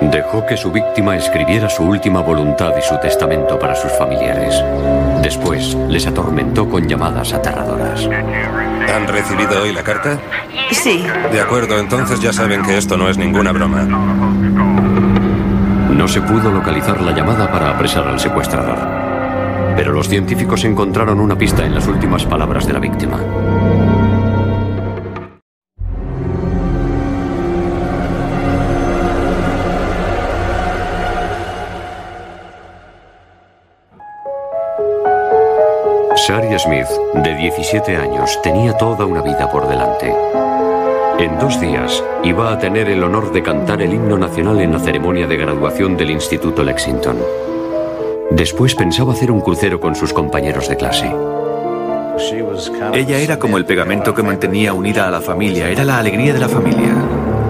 Dejó 0.00 0.46
que 0.46 0.56
su 0.56 0.72
víctima 0.72 1.16
escribiera 1.16 1.68
su 1.68 1.82
última 1.84 2.20
voluntad 2.20 2.72
y 2.78 2.82
su 2.82 2.98
testamento 2.98 3.58
para 3.58 3.74
sus 3.74 3.92
familiares. 3.92 4.54
Después 5.22 5.74
les 5.88 6.06
atormentó 6.06 6.68
con 6.68 6.88
llamadas 6.88 7.34
aterradoras. 7.34 8.08
¿Han 8.08 9.06
recibido 9.06 9.62
hoy 9.62 9.72
la 9.72 9.82
carta? 9.82 10.18
Sí. 10.70 11.04
De 11.30 11.40
acuerdo, 11.40 11.78
entonces 11.78 12.18
ya 12.20 12.32
saben 12.32 12.62
que 12.62 12.78
esto 12.78 12.96
no 12.96 13.10
es 13.10 13.18
ninguna 13.18 13.52
broma. 13.52 13.82
No 15.94 16.08
se 16.08 16.22
pudo 16.22 16.50
localizar 16.50 17.00
la 17.02 17.12
llamada 17.12 17.52
para 17.52 17.70
apresar 17.70 18.08
al 18.08 18.18
secuestrador. 18.18 18.78
Pero 19.76 19.92
los 19.92 20.08
científicos 20.08 20.64
encontraron 20.64 21.20
una 21.20 21.36
pista 21.36 21.64
en 21.64 21.74
las 21.74 21.86
últimas 21.86 22.24
palabras 22.24 22.66
de 22.66 22.72
la 22.72 22.78
víctima. 22.78 23.18
Shari 36.26 36.58
Smith, 36.58 36.86
de 37.14 37.34
17 37.34 37.96
años, 37.96 38.38
tenía 38.42 38.76
toda 38.76 39.06
una 39.06 39.22
vida 39.22 39.50
por 39.50 39.66
delante. 39.66 40.14
En 41.18 41.38
dos 41.38 41.58
días 41.58 42.04
iba 42.22 42.52
a 42.52 42.58
tener 42.58 42.90
el 42.90 43.02
honor 43.02 43.32
de 43.32 43.42
cantar 43.42 43.80
el 43.80 43.94
himno 43.94 44.18
nacional 44.18 44.60
en 44.60 44.72
la 44.72 44.78
ceremonia 44.80 45.26
de 45.26 45.38
graduación 45.38 45.96
del 45.96 46.10
Instituto 46.10 46.62
Lexington. 46.62 47.16
Después 48.30 48.74
pensaba 48.74 49.14
hacer 49.14 49.30
un 49.30 49.40
crucero 49.40 49.80
con 49.80 49.94
sus 49.94 50.12
compañeros 50.12 50.68
de 50.68 50.76
clase. 50.76 51.10
Ella 52.92 53.18
era 53.18 53.38
como 53.38 53.56
el 53.56 53.64
pegamento 53.64 54.14
que 54.14 54.22
mantenía 54.22 54.74
unida 54.74 55.08
a 55.08 55.10
la 55.10 55.22
familia, 55.22 55.70
era 55.70 55.84
la 55.84 55.98
alegría 55.98 56.34
de 56.34 56.40
la 56.40 56.48
familia. 56.48 56.92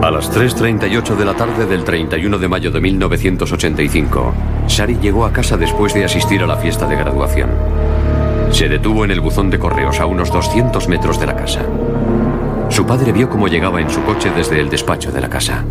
A 0.01 0.13
las 0.13 0.31
3.38 0.33 1.17
de 1.17 1.25
la 1.25 1.35
tarde 1.35 1.67
del 1.67 1.83
31 1.83 2.39
de 2.39 2.49
mayo 2.49 2.71
de 2.71 2.81
1985, 2.81 4.33
Shari 4.69 4.97
llegó 4.99 5.25
a 5.27 5.33
casa 5.33 5.57
después 5.57 5.93
de 5.93 6.05
asistir 6.05 6.41
a 6.43 6.47
la 6.47 6.57
fiesta 6.57 6.87
de 6.87 6.95
graduación. 6.95 7.80
Se 8.51 8.69
detuvo 8.69 9.05
en 9.05 9.11
el 9.11 9.21
buzón 9.21 9.51
de 9.51 9.59
correos 9.59 10.01
a 10.01 10.07
unos 10.07 10.31
200 10.33 10.89
metros 10.89 11.19
de 11.19 11.27
la 11.27 11.37
casa. 11.37 11.61
Su 12.69 12.87
padre 12.87 13.13
vio 13.13 13.29
cómo 13.29 13.49
llegaba 13.49 13.81
en 13.81 13.91
su 13.91 14.03
coche 14.03 14.31
desde 14.35 14.61
el 14.61 14.69
despacho 14.69 15.11
de 15.11 15.21
la 15.21 15.29
casa. 15.29 15.65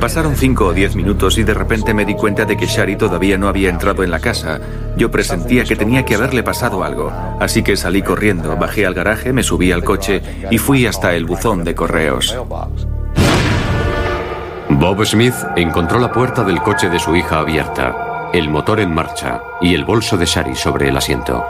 Pasaron 0.00 0.34
cinco 0.34 0.66
o 0.66 0.72
diez 0.72 0.96
minutos 0.96 1.38
y 1.38 1.44
de 1.44 1.54
repente 1.54 1.94
me 1.94 2.04
di 2.04 2.14
cuenta 2.14 2.44
de 2.44 2.56
que 2.56 2.66
Shari 2.66 2.96
todavía 2.96 3.38
no 3.38 3.48
había 3.48 3.70
entrado 3.70 4.02
en 4.02 4.10
la 4.10 4.18
casa. 4.18 4.60
Yo 4.96 5.10
presentía 5.10 5.64
que 5.64 5.76
tenía 5.76 6.04
que 6.04 6.16
haberle 6.16 6.42
pasado 6.42 6.82
algo, 6.82 7.12
así 7.38 7.62
que 7.62 7.76
salí 7.76 8.02
corriendo, 8.02 8.56
bajé 8.56 8.84
al 8.84 8.94
garaje, 8.94 9.32
me 9.32 9.44
subí 9.44 9.70
al 9.70 9.84
coche 9.84 10.22
y 10.50 10.58
fui 10.58 10.86
hasta 10.86 11.14
el 11.14 11.24
buzón 11.24 11.62
de 11.62 11.74
correos. 11.74 12.36
Bob 14.70 15.04
Smith 15.04 15.34
encontró 15.56 16.00
la 16.00 16.10
puerta 16.10 16.42
del 16.42 16.60
coche 16.60 16.88
de 16.88 16.98
su 16.98 17.14
hija 17.14 17.38
abierta, 17.38 18.30
el 18.32 18.48
motor 18.48 18.80
en 18.80 18.92
marcha 18.92 19.40
y 19.60 19.74
el 19.74 19.84
bolso 19.84 20.16
de 20.16 20.26
Shari 20.26 20.56
sobre 20.56 20.88
el 20.88 20.96
asiento. 20.96 21.44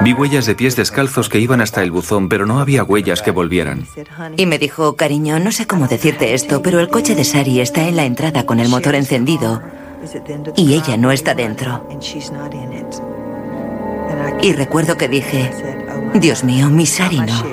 Vi 0.00 0.12
huellas 0.12 0.46
de 0.46 0.54
pies 0.54 0.76
descalzos 0.76 1.28
que 1.28 1.38
iban 1.40 1.60
hasta 1.60 1.82
el 1.82 1.90
buzón, 1.90 2.28
pero 2.28 2.46
no 2.46 2.60
había 2.60 2.84
huellas 2.84 3.22
que 3.22 3.30
volvieran. 3.30 3.86
Y 4.36 4.46
me 4.46 4.58
dijo, 4.58 4.96
cariño, 4.96 5.38
no 5.38 5.52
sé 5.52 5.66
cómo 5.66 5.88
decirte 5.88 6.34
esto, 6.34 6.62
pero 6.62 6.80
el 6.80 6.88
coche 6.88 7.14
de 7.14 7.24
Sari 7.24 7.60
está 7.60 7.88
en 7.88 7.96
la 7.96 8.04
entrada 8.04 8.46
con 8.46 8.60
el 8.60 8.68
motor 8.68 8.94
encendido 8.94 9.62
y 10.56 10.74
ella 10.74 10.96
no 10.96 11.10
está 11.10 11.34
dentro. 11.34 11.86
Y 14.40 14.52
recuerdo 14.52 14.96
que 14.96 15.08
dije, 15.08 15.50
Dios 16.14 16.44
mío, 16.44 16.68
mi 16.70 16.86
Sari 16.86 17.20
no. 17.20 17.44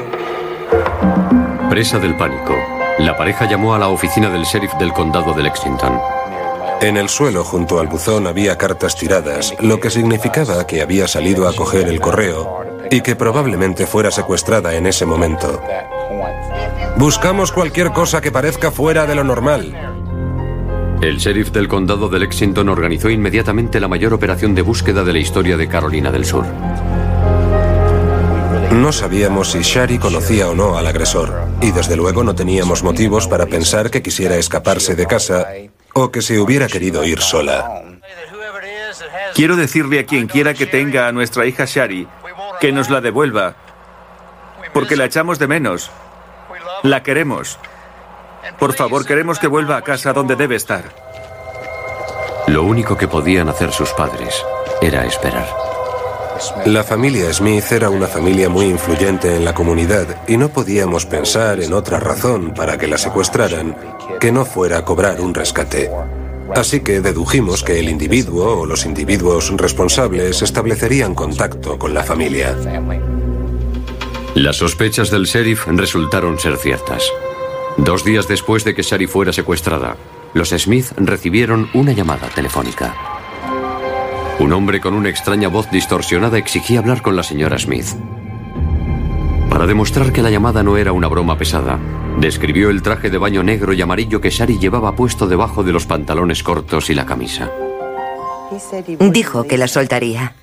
Presa 1.70 2.00
del 2.00 2.16
pánico, 2.16 2.56
la 3.00 3.18
pareja 3.18 3.50
llamó 3.50 3.73
a 3.73 3.80
la 3.80 3.90
oficina 3.90 4.30
del 4.30 4.44
sheriff 4.44 4.73
del 4.76 4.94
condado 4.94 5.34
de 5.34 5.44
Lexington. 5.44 6.00
En 6.81 6.98
el 6.98 7.09
suelo 7.09 7.44
junto 7.44 7.80
al 7.80 7.88
buzón 7.88 8.28
había 8.28 8.58
cartas 8.58 8.95
tiradas, 8.95 9.56
lo 9.59 9.80
que 9.80 9.90
significaba 9.90 10.68
que 10.68 10.81
había 10.81 11.08
salido 11.08 11.48
a 11.48 11.54
coger 11.54 11.88
el 11.88 12.00
correo 12.00 12.59
y 12.91 13.02
que 13.02 13.16
probablemente 13.16 13.88
fuera 13.88 14.12
secuestrada 14.12 14.75
en 14.75 14.86
ese 14.86 15.06
momento. 15.06 15.62
Buscamos 16.97 17.52
cualquier 17.52 17.91
cosa 17.91 18.22
que 18.22 18.31
parezca 18.31 18.72
fuera 18.72 19.06
de 19.06 19.16
lo 19.16 19.24
normal. 19.24 19.75
El 21.02 21.18
sheriff 21.18 21.52
del 21.52 21.68
condado 21.68 22.08
de 22.08 22.19
Lexington 22.19 22.69
organizó 22.69 23.09
inmediatamente 23.09 23.80
la 23.80 23.88
mayor 23.88 24.13
operación 24.13 24.56
de 24.56 24.62
búsqueda 24.62 25.03
de 25.03 25.13
la 25.13 25.19
historia 25.19 25.57
de 25.57 25.68
Carolina 25.68 26.12
del 26.12 26.25
Sur. 26.25 26.46
No 28.72 28.92
sabíamos 28.92 29.52
si 29.52 29.59
Shari 29.62 30.00
conocía 30.00 30.50
o 30.50 30.56
no 30.56 30.78
al 30.78 30.88
agresor, 30.88 31.34
y 31.62 31.72
desde 31.72 31.96
luego 31.96 32.24
no 32.24 32.36
teníamos 32.36 32.84
motivos 32.84 33.28
para 33.28 33.46
pensar 33.46 33.90
que 33.90 34.02
quisiera 34.02 34.36
escaparse 34.36 34.96
de 34.96 35.06
casa 35.06 35.47
o 35.97 36.11
que 36.11 36.22
se 36.22 36.39
hubiera 36.39 36.67
querido 36.67 37.06
ir 37.06 37.22
sola. 37.22 37.81
Quiero 39.33 39.56
decirle 39.56 40.00
a 40.00 40.06
quien 40.06 40.28
quiera 40.28 40.53
que 40.53 40.66
tenga 40.66 41.07
a 41.07 41.11
nuestra 41.13 41.45
hija 41.45 41.66
Shari 41.66 42.07
que 42.59 42.72
nos 42.72 42.89
la 42.89 43.01
devuelva, 43.01 43.56
porque 44.73 44.95
la 44.95 45.06
echamos 45.06 45.39
de 45.39 45.47
menos. 45.47 45.89
La 46.83 47.01
queremos. 47.01 47.57
Por 48.59 48.73
favor, 48.73 49.06
queremos 49.06 49.39
que 49.39 49.47
vuelva 49.47 49.78
a 49.78 49.81
casa 49.81 50.13
donde 50.13 50.35
debe 50.35 50.56
estar. 50.56 50.83
Lo 52.47 52.63
único 52.63 52.97
que 52.97 53.07
podían 53.07 53.50
hacer 53.50 53.72
sus 53.72 53.91
padres 53.91 54.44
era 54.81 55.06
esperar. 55.06 55.75
La 56.66 56.84
familia 56.84 57.31
Smith 57.34 57.72
era 57.72 57.90
una 57.90 58.07
familia 58.07 58.50
muy 58.50 58.66
influyente 58.66 59.35
en 59.35 59.46
la 59.46 59.53
comunidad 59.53 60.23
y 60.28 60.38
no 60.38 60.50
podíamos 60.50 61.06
pensar 61.06 61.62
en 61.62 61.73
otra 61.73 62.00
razón 62.00 62.53
para 62.53 62.78
que 62.78 62.88
la 62.88 62.97
secuestraran 62.97 63.75
que 64.19 64.31
no 64.31 64.45
fuera 64.45 64.79
a 64.79 64.85
cobrar 64.85 65.22
un 65.22 65.34
rescate. 65.34 65.90
Así 66.53 66.81
que 66.81 67.01
dedujimos 67.01 67.63
que 67.63 67.79
el 67.79 67.90
individuo 67.90 68.62
o 68.62 68.66
los 68.66 68.85
individuos 68.85 69.51
responsables 69.56 70.41
establecerían 70.41 71.16
contacto 71.16 71.79
con 71.79 71.94
la 71.94 72.03
familia. 72.03 72.56
Las 74.35 74.57
sospechas 74.57 75.09
del 75.09 75.25
sheriff 75.25 75.68
resultaron 75.68 76.38
ser 76.38 76.57
ciertas. 76.57 77.03
Dos 77.78 78.03
días 78.03 78.28
después 78.28 78.63
de 78.63 78.74
que 78.74 78.84
Shari 78.84 79.07
fuera 79.07 79.31
secuestrada, 79.31 79.95
los 80.34 80.50
Smith 80.50 80.91
recibieron 80.97 81.69
una 81.74 81.94
llamada 81.94 82.28
telefónica. 82.29 83.15
Un 84.40 84.51
hombre 84.51 84.81
con 84.81 84.94
una 84.94 85.09
extraña 85.09 85.47
voz 85.47 85.72
distorsionada 85.72 86.38
exigía 86.38 86.79
hablar 86.79 87.01
con 87.01 87.16
la 87.16 87.23
señora 87.23 87.57
Smith. 87.57 87.88
Para 89.50 89.66
demostrar 89.66 90.12
que 90.12 90.22
la 90.22 90.29
llamada 90.29 90.62
no 90.62 90.75
era 90.75 90.91
una 90.91 91.07
broma 91.07 91.38
pesada, 91.38 91.79
describió 92.19 92.69
el 92.69 92.81
traje 92.81 93.09
de 93.09 93.18
baño 93.18 93.44
negro 93.44 93.72
y 93.72 93.81
amarillo 93.81 94.19
que 94.19 94.29
Shari 94.29 94.59
llevaba 94.59 94.95
puesto 94.95 95.28
debajo 95.28 95.63
de 95.63 95.72
los 95.72 95.85
pantalones 95.85 96.44
cortos 96.44 96.90
y 96.90 96.94
la 96.94 97.06
camisa. 97.06 97.50
Dijo 99.00 99.45
que 99.45 99.57
la 99.57 99.69
soltaría. 99.69 100.35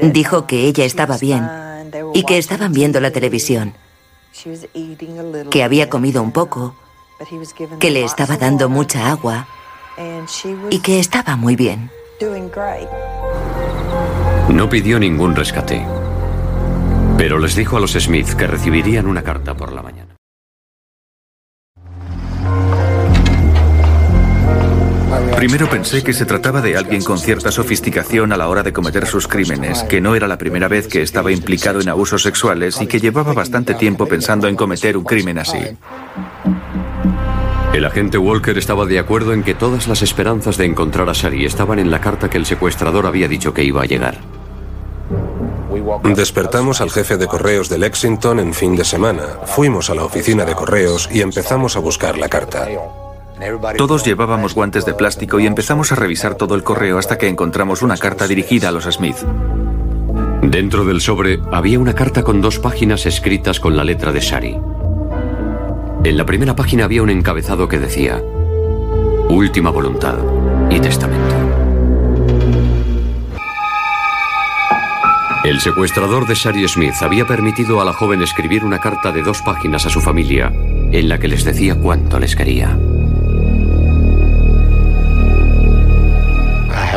Dijo 0.00 0.46
que 0.46 0.66
ella 0.66 0.84
estaba 0.84 1.16
bien 1.16 1.48
y 2.12 2.24
que 2.24 2.36
estaban 2.36 2.72
viendo 2.72 3.00
la 3.00 3.10
televisión, 3.10 3.72
que 5.50 5.64
había 5.64 5.88
comido 5.88 6.22
un 6.22 6.32
poco, 6.32 6.76
que 7.78 7.90
le 7.90 8.04
estaba 8.04 8.36
dando 8.36 8.68
mucha 8.68 9.10
agua 9.10 9.48
y 10.68 10.80
que 10.80 11.00
estaba 11.00 11.36
muy 11.36 11.56
bien. 11.56 11.90
No 14.50 14.68
pidió 14.68 14.98
ningún 14.98 15.34
rescate, 15.34 15.86
pero 17.16 17.38
les 17.38 17.56
dijo 17.56 17.78
a 17.78 17.80
los 17.80 17.92
Smith 17.92 18.34
que 18.34 18.46
recibirían 18.46 19.06
una 19.06 19.22
carta 19.22 19.56
por 19.56 19.72
la 19.72 19.82
mañana. 19.82 20.16
Primero 25.34 25.70
pensé 25.70 26.04
que 26.04 26.12
se 26.12 26.26
trataba 26.26 26.60
de 26.60 26.76
alguien 26.76 27.02
con 27.02 27.18
cierta 27.18 27.50
sofisticación 27.50 28.32
a 28.32 28.36
la 28.36 28.48
hora 28.48 28.62
de 28.62 28.74
cometer 28.74 29.06
sus 29.06 29.26
crímenes, 29.26 29.82
que 29.84 30.02
no 30.02 30.14
era 30.14 30.28
la 30.28 30.36
primera 30.36 30.68
vez 30.68 30.88
que 30.88 31.00
estaba 31.00 31.32
implicado 31.32 31.80
en 31.80 31.88
abusos 31.88 32.22
sexuales 32.22 32.78
y 32.82 32.86
que 32.86 33.00
llevaba 33.00 33.32
bastante 33.32 33.72
tiempo 33.72 34.04
pensando 34.04 34.46
en 34.46 34.56
cometer 34.56 34.98
un 34.98 35.04
crimen 35.04 35.38
así. 35.38 35.58
El 37.72 37.84
agente 37.84 38.18
Walker 38.18 38.58
estaba 38.58 38.84
de 38.84 38.98
acuerdo 38.98 39.32
en 39.32 39.44
que 39.44 39.54
todas 39.54 39.86
las 39.86 40.02
esperanzas 40.02 40.56
de 40.56 40.64
encontrar 40.64 41.08
a 41.08 41.12
Shari 41.12 41.44
estaban 41.44 41.78
en 41.78 41.90
la 41.90 42.00
carta 42.00 42.28
que 42.28 42.36
el 42.36 42.44
secuestrador 42.44 43.06
había 43.06 43.28
dicho 43.28 43.54
que 43.54 43.62
iba 43.62 43.82
a 43.82 43.86
llegar. 43.86 44.18
Despertamos 46.04 46.80
al 46.80 46.90
jefe 46.90 47.16
de 47.16 47.26
correos 47.26 47.68
de 47.68 47.78
Lexington 47.78 48.40
en 48.40 48.54
fin 48.54 48.74
de 48.74 48.84
semana. 48.84 49.22
Fuimos 49.44 49.88
a 49.88 49.94
la 49.94 50.04
oficina 50.04 50.44
de 50.44 50.54
correos 50.54 51.08
y 51.12 51.20
empezamos 51.20 51.76
a 51.76 51.80
buscar 51.80 52.18
la 52.18 52.28
carta. 52.28 52.66
Todos 53.76 54.04
llevábamos 54.04 54.54
guantes 54.54 54.84
de 54.84 54.94
plástico 54.94 55.38
y 55.38 55.46
empezamos 55.46 55.92
a 55.92 55.94
revisar 55.94 56.34
todo 56.34 56.56
el 56.56 56.64
correo 56.64 56.98
hasta 56.98 57.18
que 57.18 57.28
encontramos 57.28 57.82
una 57.82 57.96
carta 57.96 58.26
dirigida 58.26 58.68
a 58.68 58.72
los 58.72 58.84
Smith. 58.84 59.16
Dentro 60.42 60.84
del 60.84 61.00
sobre 61.00 61.40
había 61.52 61.78
una 61.78 61.94
carta 61.94 62.24
con 62.24 62.40
dos 62.40 62.58
páginas 62.58 63.06
escritas 63.06 63.60
con 63.60 63.76
la 63.76 63.84
letra 63.84 64.12
de 64.12 64.20
Shari. 64.20 64.58
En 66.02 66.16
la 66.16 66.24
primera 66.24 66.56
página 66.56 66.84
había 66.84 67.02
un 67.02 67.10
encabezado 67.10 67.68
que 67.68 67.78
decía, 67.78 68.22
Última 69.28 69.70
voluntad 69.70 70.16
y 70.70 70.80
testamento. 70.80 71.34
El 75.44 75.60
secuestrador 75.60 76.26
de 76.26 76.34
Shari 76.34 76.66
Smith 76.68 76.94
había 77.02 77.26
permitido 77.26 77.82
a 77.82 77.84
la 77.84 77.92
joven 77.92 78.22
escribir 78.22 78.64
una 78.64 78.78
carta 78.78 79.12
de 79.12 79.22
dos 79.22 79.42
páginas 79.42 79.84
a 79.84 79.90
su 79.90 80.00
familia 80.00 80.50
en 80.54 81.08
la 81.08 81.18
que 81.18 81.28
les 81.28 81.44
decía 81.44 81.78
cuánto 81.78 82.18
les 82.18 82.34
quería. 82.34 82.78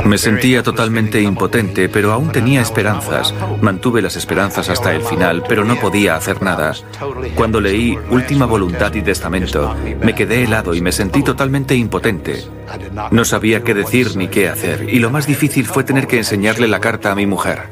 Me 0.05 0.17
sentía 0.17 0.63
totalmente 0.63 1.21
impotente, 1.21 1.87
pero 1.87 2.11
aún 2.11 2.31
tenía 2.31 2.61
esperanzas. 2.61 3.33
Mantuve 3.61 4.01
las 4.01 4.15
esperanzas 4.15 4.69
hasta 4.69 4.93
el 4.93 5.01
final, 5.01 5.43
pero 5.47 5.63
no 5.63 5.75
podía 5.75 6.15
hacer 6.15 6.41
nada. 6.41 6.73
Cuando 7.35 7.61
leí 7.61 7.97
Última 8.09 8.45
Voluntad 8.45 8.93
y 8.95 9.01
Testamento, 9.01 9.75
me 10.01 10.15
quedé 10.15 10.43
helado 10.43 10.73
y 10.73 10.81
me 10.81 10.91
sentí 10.91 11.23
totalmente 11.23 11.75
impotente. 11.75 12.43
No 13.11 13.23
sabía 13.23 13.63
qué 13.63 13.73
decir 13.73 14.17
ni 14.17 14.27
qué 14.27 14.49
hacer, 14.49 14.89
y 14.89 14.99
lo 14.99 15.09
más 15.09 15.27
difícil 15.27 15.65
fue 15.65 15.83
tener 15.83 16.07
que 16.07 16.17
enseñarle 16.17 16.67
la 16.67 16.79
carta 16.79 17.11
a 17.11 17.15
mi 17.15 17.25
mujer. 17.25 17.69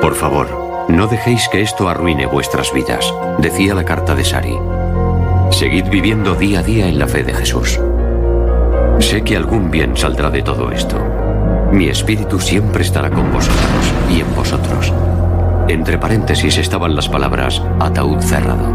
Por 0.00 0.14
favor, 0.14 0.86
no 0.88 1.06
dejéis 1.06 1.48
que 1.48 1.60
esto 1.60 1.88
arruine 1.88 2.26
vuestras 2.26 2.72
vidas, 2.72 3.12
decía 3.38 3.74
la 3.74 3.84
carta 3.84 4.14
de 4.14 4.24
Sari. 4.24 4.56
Seguid 5.50 5.86
viviendo 5.90 6.34
día 6.34 6.60
a 6.60 6.62
día 6.62 6.88
en 6.88 6.98
la 6.98 7.08
fe 7.08 7.22
de 7.22 7.34
Jesús. 7.34 7.78
Sé 9.00 9.22
que 9.24 9.36
algún 9.36 9.70
bien 9.70 9.96
saldrá 9.96 10.30
de 10.30 10.42
todo 10.42 10.70
esto. 10.70 10.96
Mi 11.72 11.88
espíritu 11.88 12.38
siempre 12.38 12.82
estará 12.82 13.10
con 13.10 13.32
vosotros 13.32 13.92
y 14.10 14.20
en 14.20 14.34
vosotros. 14.36 14.92
Entre 15.68 15.98
paréntesis 15.98 16.58
estaban 16.58 16.94
las 16.94 17.08
palabras 17.08 17.62
ataúd 17.80 18.20
cerrado. 18.20 18.68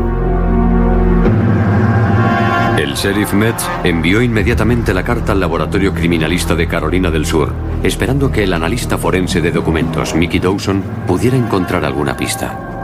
El 2.77 2.93
sheriff 2.95 3.33
Metz 3.33 3.63
envió 3.83 4.21
inmediatamente 4.21 4.93
la 4.93 5.03
carta 5.03 5.31
al 5.31 5.39
laboratorio 5.39 5.93
criminalista 5.93 6.55
de 6.55 6.67
Carolina 6.67 7.11
del 7.11 7.25
Sur, 7.25 7.53
esperando 7.83 8.31
que 8.31 8.43
el 8.43 8.53
analista 8.53 8.97
forense 8.97 9.41
de 9.41 9.51
documentos, 9.51 10.15
Mickey 10.15 10.39
Dawson, 10.39 10.83
pudiera 11.07 11.37
encontrar 11.37 11.85
alguna 11.85 12.17
pista. 12.17 12.74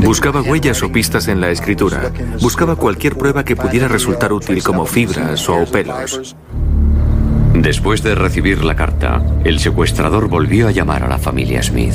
Buscaba 0.00 0.42
huellas 0.42 0.82
o 0.82 0.90
pistas 0.90 1.28
en 1.28 1.40
la 1.40 1.50
escritura. 1.50 2.10
Buscaba 2.40 2.76
cualquier 2.76 3.16
prueba 3.16 3.44
que 3.44 3.56
pudiera 3.56 3.88
resultar 3.88 4.32
útil 4.32 4.62
como 4.62 4.86
fibras 4.86 5.48
o 5.48 5.64
pelos. 5.66 6.36
Después 7.54 8.02
de 8.02 8.14
recibir 8.14 8.64
la 8.64 8.74
carta, 8.74 9.22
el 9.44 9.60
secuestrador 9.60 10.28
volvió 10.28 10.68
a 10.68 10.70
llamar 10.70 11.04
a 11.04 11.08
la 11.08 11.18
familia 11.18 11.62
Smith. 11.62 11.94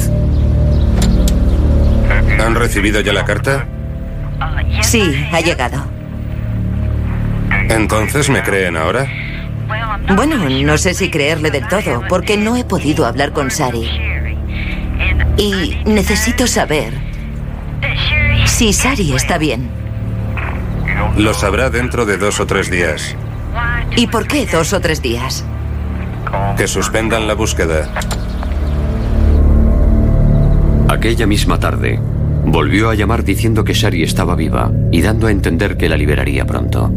¿Han 2.39 2.55
recibido 2.55 3.01
ya 3.01 3.11
la 3.11 3.25
carta? 3.25 3.67
Sí, 4.81 5.25
ha 5.31 5.41
llegado. 5.41 5.83
¿Entonces 7.69 8.29
me 8.29 8.43
creen 8.43 8.77
ahora? 8.77 9.07
Bueno, 10.15 10.47
no 10.47 10.77
sé 10.77 10.93
si 10.93 11.09
creerle 11.09 11.51
del 11.51 11.67
todo, 11.67 12.03
porque 12.07 12.37
no 12.37 12.55
he 12.55 12.63
podido 12.63 13.05
hablar 13.05 13.33
con 13.33 13.51
Sari. 13.51 13.89
Y 15.37 15.77
necesito 15.85 16.47
saber 16.47 17.06
si 18.57 18.73
Sari 18.73 19.13
está 19.13 19.37
bien. 19.37 19.69
Lo 21.15 21.35
sabrá 21.35 21.69
dentro 21.69 22.07
de 22.07 22.17
dos 22.17 22.39
o 22.39 22.47
tres 22.47 22.71
días. 22.71 23.15
¿Y 23.95 24.07
por 24.07 24.27
qué 24.27 24.47
dos 24.47 24.73
o 24.73 24.79
tres 24.79 24.99
días? 24.99 25.45
Que 26.57 26.67
suspendan 26.67 27.27
la 27.27 27.35
búsqueda. 27.35 27.87
Aquella 30.89 31.27
misma 31.27 31.59
tarde, 31.59 31.99
volvió 32.45 32.89
a 32.89 32.95
llamar 32.95 33.23
diciendo 33.23 33.63
que 33.63 33.73
Shari 33.75 34.01
estaba 34.01 34.33
viva 34.33 34.71
y 34.91 35.03
dando 35.03 35.27
a 35.27 35.31
entender 35.31 35.77
que 35.77 35.87
la 35.87 35.95
liberaría 35.95 36.43
pronto. 36.45 36.91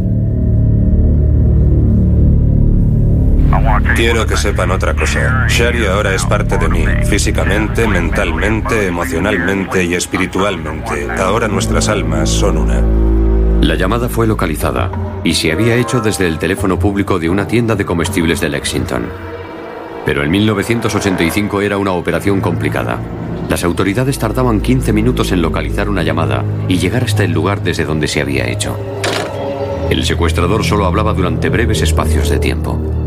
Quiero 3.97 4.27
que 4.27 4.37
sepan 4.37 4.71
otra 4.71 4.95
cosa. 4.95 5.47
Shari 5.49 5.85
ahora 5.87 6.15
es 6.15 6.25
parte 6.25 6.57
de 6.57 6.69
mí, 6.69 6.85
físicamente, 7.05 7.87
mentalmente, 7.87 8.87
emocionalmente 8.87 9.85
y 9.85 9.95
espiritualmente. 9.95 11.09
Ahora 11.19 11.49
nuestras 11.49 11.89
almas 11.89 12.31
son 12.31 12.57
una. 12.57 12.83
La 13.61 13.75
llamada 13.75 14.09
fue 14.09 14.27
localizada 14.27 14.91
y 15.23 15.35
se 15.35 15.53
había 15.53 15.77
hecho 15.77 16.01
desde 16.01 16.27
el 16.27 16.39
teléfono 16.39 16.79
público 16.79 17.19
de 17.19 17.29
una 17.29 17.47
tienda 17.47 17.75
de 17.77 17.85
comestibles 17.85 18.41
de 18.41 18.49
Lexington. 18.49 19.05
Pero 20.07 20.25
en 20.25 20.31
1985 20.31 21.61
era 21.61 21.77
una 21.77 21.93
operación 21.93 22.41
complicada. 22.41 22.99
Las 23.51 23.65
autoridades 23.65 24.19
tardaban 24.19 24.61
15 24.61 24.93
minutos 24.93 25.33
en 25.33 25.43
localizar 25.43 25.89
una 25.89 26.03
llamada 26.03 26.45
y 26.69 26.79
llegar 26.79 27.05
hasta 27.05 27.25
el 27.25 27.33
lugar 27.33 27.63
desde 27.63 27.85
donde 27.85 28.09
se 28.09 28.21
había 28.21 28.49
hecho. 28.49 28.79
El 29.91 30.05
secuestrador 30.05 30.65
solo 30.65 30.87
hablaba 30.87 31.13
durante 31.13 31.49
breves 31.49 31.83
espacios 31.83 32.31
de 32.31 32.39
tiempo. 32.39 33.00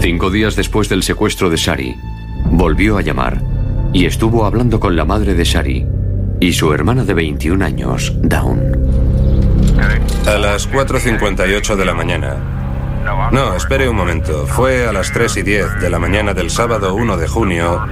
Cinco 0.00 0.30
días 0.30 0.56
después 0.56 0.88
del 0.88 1.02
secuestro 1.02 1.50
de 1.50 1.56
Shari, 1.56 1.96
volvió 2.44 2.98
a 2.98 3.02
llamar 3.02 3.42
y 3.92 4.06
estuvo 4.06 4.44
hablando 4.44 4.78
con 4.78 4.96
la 4.96 5.04
madre 5.04 5.34
de 5.34 5.44
Shari 5.44 5.86
y 6.40 6.52
su 6.52 6.72
hermana 6.72 7.04
de 7.04 7.14
21 7.14 7.64
años, 7.64 8.12
Dawn. 8.22 8.60
A 10.26 10.38
las 10.38 10.70
4.58 10.70 11.74
de 11.74 11.84
la 11.84 11.94
mañana. 11.94 12.36
No, 13.32 13.54
espere 13.54 13.88
un 13.88 13.96
momento. 13.96 14.46
Fue 14.46 14.86
a 14.86 14.92
las 14.92 15.12
3 15.12 15.38
y 15.38 15.42
10 15.42 15.80
de 15.80 15.90
la 15.90 15.98
mañana 15.98 16.34
del 16.34 16.50
sábado 16.50 16.94
1 16.94 17.16
de 17.16 17.26
junio 17.26 17.84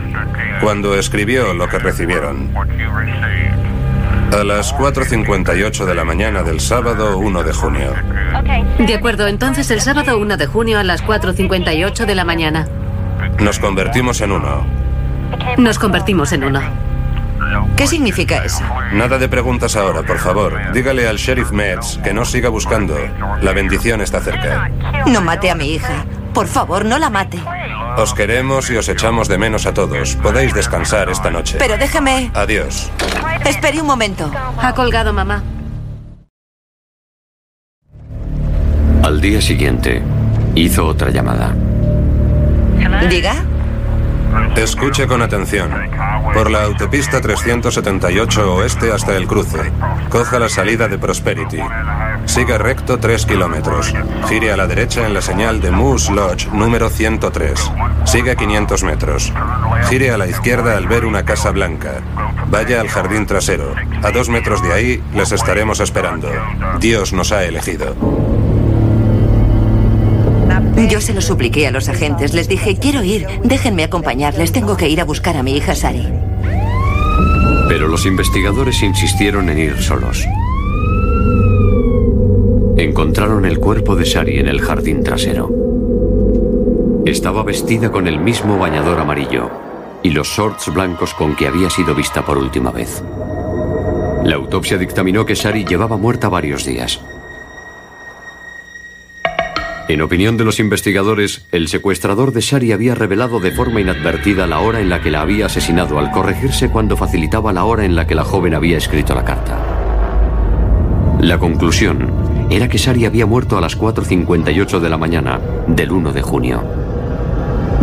cuando 0.61 0.95
escribió 0.95 1.55
lo 1.55 1.69
que 1.69 1.79
recibieron. 1.79 2.51
A 4.37 4.45
las 4.45 4.75
4.58 4.75 5.87
de 5.87 5.95
la 5.95 6.05
mañana 6.05 6.43
del 6.43 6.61
sábado 6.61 7.17
1 7.17 7.43
de 7.43 7.55
junio. 7.55 7.95
De 8.79 8.95
acuerdo, 8.95 9.27
entonces 9.29 9.71
el 9.71 9.81
sábado 9.81 10.19
1 10.19 10.37
de 10.37 10.47
junio 10.47 10.79
a 10.79 10.85
las 10.85 11.03
4.58 11.03 12.05
de 12.05 12.15
la 12.15 12.25
mañana. 12.27 12.69
Nos 13.41 13.59
convertimos 13.59 14.21
en 14.21 14.33
uno. 14.33 14.67
Nos 15.57 15.79
convertimos 15.79 16.33
en 16.33 16.45
uno. 16.45 16.61
¿Qué 17.79 17.87
significa 17.87 18.45
eso? 18.45 18.63
Nada 18.93 19.17
de 19.17 19.27
preguntas 19.31 19.75
ahora, 19.75 20.03
por 20.03 20.19
favor. 20.19 20.71
Dígale 20.75 21.09
al 21.09 21.17
sheriff 21.17 21.53
Metz 21.53 21.97
que 22.05 22.13
no 22.13 22.27
siga 22.27 22.51
buscando. 22.51 22.95
La 23.41 23.53
bendición 23.53 24.03
está 24.03 24.21
cerca. 24.21 24.71
No 25.07 25.23
mate 25.23 25.51
a 25.51 25.55
mi 25.55 25.73
hija. 25.73 26.05
Por 26.35 26.47
favor, 26.47 26.85
no 26.85 26.99
la 26.99 27.09
mate. 27.09 27.39
Os 27.97 28.13
queremos 28.13 28.71
y 28.71 28.77
os 28.77 28.89
echamos 28.89 29.27
de 29.29 29.39
menos 29.39 29.67
a 29.67 29.73
todos. 29.73 30.17
Podéis 30.17 30.53
descansar 30.53 31.09
esta 31.09 31.31
noche. 31.31 31.57
Pero 31.59 31.77
déjeme. 31.79 32.31
Adiós. 32.35 32.91
Espere 33.45 33.81
un 33.81 33.87
momento. 33.87 34.31
Ha 34.61 34.75
colgado 34.75 35.13
mamá. 35.13 35.43
Al 39.03 39.21
día 39.21 39.41
siguiente, 39.41 40.03
hizo 40.55 40.85
otra 40.87 41.11
llamada. 41.11 41.55
Diga. 43.09 43.35
Escuche 44.57 45.07
con 45.07 45.23
atención. 45.23 45.71
Por 46.35 46.51
la 46.51 46.65
autopista 46.65 47.21
378 47.21 48.55
oeste 48.57 48.93
hasta 48.93 49.17
el 49.17 49.27
cruce. 49.27 49.73
Coja 50.11 50.39
la 50.39 50.49
salida 50.49 50.89
de 50.89 50.99
Prosperity. 50.99 51.61
Siga 52.27 52.59
recto 52.59 52.99
3 52.99 53.25
kilómetros. 53.25 53.95
Gire 54.29 54.53
a 54.53 54.57
la 54.57 54.67
derecha 54.67 55.07
en 55.07 55.15
la 55.15 55.23
señal 55.23 55.61
de 55.61 55.71
Moose 55.71 56.13
Lodge 56.13 56.49
número 56.53 56.91
103. 56.91 57.73
Siga 58.05 58.35
500 58.35 58.83
metros. 58.83 59.33
Gire 59.89 60.11
a 60.11 60.19
la 60.19 60.27
izquierda 60.27 60.77
al 60.77 60.87
ver 60.87 61.05
una 61.05 61.25
casa 61.25 61.51
blanca. 61.51 62.03
Vaya 62.49 62.81
al 62.81 62.89
jardín 62.89 63.27
trasero. 63.27 63.75
A 64.03 64.11
dos 64.11 64.29
metros 64.29 64.63
de 64.63 64.73
ahí 64.73 65.03
les 65.15 65.33
estaremos 65.33 65.81
esperando. 65.81 66.29
Dios 66.81 67.13
nos 67.13 67.33
ha 67.33 67.45
elegido. 67.45 67.95
Yo 70.89 71.01
se 71.01 71.15
lo 71.15 71.21
supliqué 71.21 71.67
a 71.67 71.71
los 71.71 71.89
agentes. 71.89 72.35
Les 72.35 72.49
dije, 72.49 72.77
quiero 72.77 73.03
ir. 73.03 73.27
Déjenme 73.43 73.83
acompañarles. 73.83 74.53
Tengo 74.53 74.77
que 74.77 74.89
ir 74.89 75.01
a 75.01 75.05
buscar 75.05 75.37
a 75.37 75.43
mi 75.43 75.57
hija 75.57 75.75
Sari. 75.75 76.07
Pero 77.69 77.89
los 77.89 78.05
investigadores 78.07 78.83
insistieron 78.83 79.49
en 79.49 79.59
ir 79.59 79.83
solos. 79.83 80.27
Encontraron 82.77 83.47
el 83.47 83.59
cuerpo 83.59 83.97
de 83.97 84.05
Sari 84.05 84.39
en 84.39 84.49
el 84.49 84.61
jardín 84.61 85.03
trasero. 85.03 85.51
Estaba 87.07 87.43
vestida 87.43 87.91
con 87.91 88.07
el 88.07 88.19
mismo 88.19 88.59
bañador 88.59 89.01
amarillo 89.01 89.51
y 90.03 90.11
los 90.11 90.29
shorts 90.29 90.71
blancos 90.75 91.15
con 91.15 91.35
que 91.35 91.47
había 91.47 91.71
sido 91.71 91.95
vista 91.95 92.23
por 92.23 92.37
última 92.37 92.71
vez. 92.71 93.03
La 94.25 94.35
autopsia 94.35 94.77
dictaminó 94.77 95.25
que 95.25 95.37
Sari 95.37 95.65
llevaba 95.65 95.97
muerta 95.97 96.29
varios 96.29 96.67
días. 96.67 97.01
En 99.89 100.03
opinión 100.03 100.37
de 100.37 100.45
los 100.45 100.61
investigadores, 100.61 101.47
el 101.53 101.69
secuestrador 101.69 102.33
de 102.33 102.43
Shari 102.43 102.73
había 102.73 102.95
revelado 102.95 103.41
de 103.41 103.53
forma 103.53 103.81
inadvertida 103.81 104.47
la 104.47 104.61
hora 104.61 104.81
en 104.81 104.91
la 104.91 105.01
que 105.01 105.11
la 105.11 105.23
había 105.23 105.47
asesinado 105.47 105.99
al 105.99 106.11
corregirse 106.11 106.69
cuando 106.69 106.99
facilitaba 106.99 107.55
la 107.55 107.65
hora 107.65 107.87
en 107.87 107.97
la 107.97 108.07
que 108.07 108.15
la 108.15 108.25
joven 108.25 108.53
había 108.53 108.77
escrito 108.77 109.15
la 109.15 109.25
carta. 109.25 109.77
La 111.21 111.39
conclusión 111.39 112.26
era 112.51 112.69
que 112.69 112.79
Shari 112.79 113.07
había 113.07 113.27
muerto 113.27 113.59
a 113.59 113.61
las 113.61 113.79
4.58 113.79 114.79
de 114.79 114.89
la 114.89 114.97
mañana 114.97 115.41
del 115.67 115.93
1 115.93 116.13
de 116.13 116.23
junio, 116.23 116.63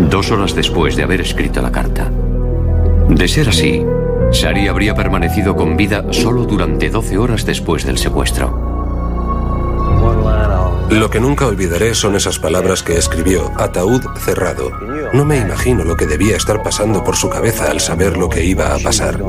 dos 0.10 0.32
horas 0.32 0.56
después 0.56 0.96
de 0.96 1.04
haber 1.04 1.22
escrito 1.22 1.62
la 1.62 1.72
carta. 1.72 2.10
De 3.10 3.28
ser 3.28 3.50
así, 3.50 3.86
Shari 4.32 4.68
habría 4.68 4.96
permanecido 4.96 5.56
con 5.56 5.76
vida 5.76 6.06
solo 6.12 6.46
durante 6.46 6.90
12 6.90 7.18
horas 7.18 7.46
después 7.46 7.86
del 7.86 7.98
secuestro. 7.98 8.74
Lo 10.90 11.10
que 11.10 11.20
nunca 11.20 11.48
olvidaré 11.48 11.96
son 11.96 12.16
esas 12.16 12.40
palabras 12.40 12.84
que 12.84 12.98
escribió, 12.98 13.52
ataúd 13.58 14.02
cerrado. 14.20 14.72
No 15.14 15.26
me 15.26 15.38
imagino 15.38 15.84
lo 15.84 15.96
que 15.96 16.06
debía 16.06 16.38
estar 16.38 16.62
pasando 16.62 17.04
por 17.04 17.16
su 17.16 17.30
cabeza 17.30 17.70
al 17.72 17.80
saber 17.80 18.18
lo 18.18 18.30
que 18.30 18.46
iba 18.46 18.76
a 18.76 18.80
pasar. 18.80 19.20